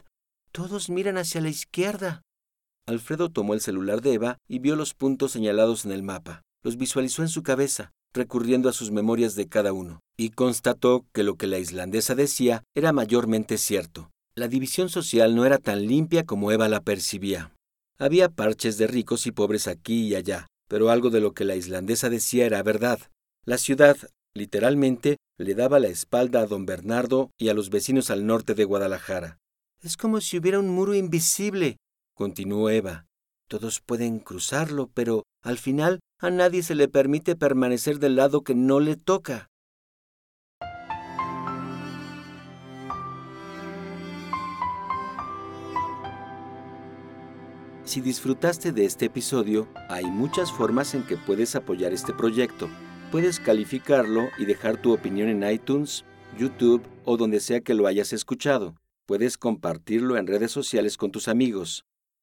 todos 0.52 0.88
miran 0.88 1.18
hacia 1.18 1.40
la 1.40 1.48
izquierda. 1.48 2.22
Alfredo 2.86 3.28
tomó 3.28 3.54
el 3.54 3.60
celular 3.60 4.00
de 4.00 4.14
Eva 4.14 4.38
y 4.48 4.60
vio 4.60 4.76
los 4.76 4.94
puntos 4.94 5.32
señalados 5.32 5.84
en 5.84 5.90
el 5.90 6.04
mapa. 6.04 6.42
Los 6.62 6.76
visualizó 6.76 7.22
en 7.22 7.28
su 7.28 7.42
cabeza 7.42 7.92
recurriendo 8.16 8.68
a 8.68 8.72
sus 8.72 8.90
memorias 8.90 9.36
de 9.36 9.46
cada 9.46 9.72
uno, 9.72 10.00
y 10.16 10.30
constató 10.30 11.06
que 11.12 11.22
lo 11.22 11.36
que 11.36 11.46
la 11.46 11.58
islandesa 11.58 12.14
decía 12.14 12.64
era 12.74 12.92
mayormente 12.92 13.58
cierto. 13.58 14.10
La 14.34 14.48
división 14.48 14.88
social 14.88 15.36
no 15.36 15.46
era 15.46 15.58
tan 15.58 15.86
limpia 15.86 16.24
como 16.24 16.50
Eva 16.50 16.68
la 16.68 16.80
percibía. 16.80 17.52
Había 17.98 18.28
parches 18.28 18.76
de 18.76 18.86
ricos 18.86 19.26
y 19.26 19.32
pobres 19.32 19.68
aquí 19.68 20.08
y 20.08 20.14
allá, 20.14 20.46
pero 20.68 20.90
algo 20.90 21.10
de 21.10 21.20
lo 21.20 21.32
que 21.32 21.44
la 21.44 21.56
islandesa 21.56 22.10
decía 22.10 22.44
era 22.44 22.62
verdad. 22.62 22.98
La 23.44 23.56
ciudad, 23.56 23.96
literalmente, 24.34 25.16
le 25.38 25.54
daba 25.54 25.78
la 25.78 25.88
espalda 25.88 26.40
a 26.40 26.46
don 26.46 26.66
Bernardo 26.66 27.30
y 27.38 27.48
a 27.48 27.54
los 27.54 27.70
vecinos 27.70 28.10
al 28.10 28.26
norte 28.26 28.54
de 28.54 28.64
Guadalajara. 28.64 29.38
Es 29.82 29.96
como 29.96 30.20
si 30.20 30.38
hubiera 30.38 30.58
un 30.58 30.68
muro 30.68 30.94
invisible, 30.94 31.76
continuó 32.14 32.68
Eva. 32.70 33.05
Todos 33.48 33.80
pueden 33.80 34.18
cruzarlo, 34.18 34.90
pero 34.92 35.22
al 35.42 35.58
final 35.58 36.00
a 36.20 36.30
nadie 36.30 36.64
se 36.64 36.74
le 36.74 36.88
permite 36.88 37.36
permanecer 37.36 38.00
del 38.00 38.16
lado 38.16 38.42
que 38.42 38.56
no 38.56 38.80
le 38.80 38.96
toca. 38.96 39.48
Si 47.84 48.00
disfrutaste 48.00 48.72
de 48.72 48.84
este 48.84 49.06
episodio, 49.06 49.68
hay 49.88 50.06
muchas 50.06 50.50
formas 50.50 50.92
en 50.94 51.04
que 51.04 51.16
puedes 51.16 51.54
apoyar 51.54 51.92
este 51.92 52.12
proyecto. 52.12 52.68
Puedes 53.12 53.38
calificarlo 53.38 54.28
y 54.38 54.44
dejar 54.44 54.82
tu 54.82 54.92
opinión 54.92 55.28
en 55.28 55.48
iTunes, 55.48 56.04
YouTube 56.36 56.82
o 57.04 57.16
donde 57.16 57.38
sea 57.38 57.60
que 57.60 57.74
lo 57.74 57.86
hayas 57.86 58.12
escuchado. 58.12 58.74
Puedes 59.06 59.38
compartirlo 59.38 60.16
en 60.16 60.26
redes 60.26 60.50
sociales 60.50 60.96
con 60.96 61.12
tus 61.12 61.28
amigos. 61.28 61.85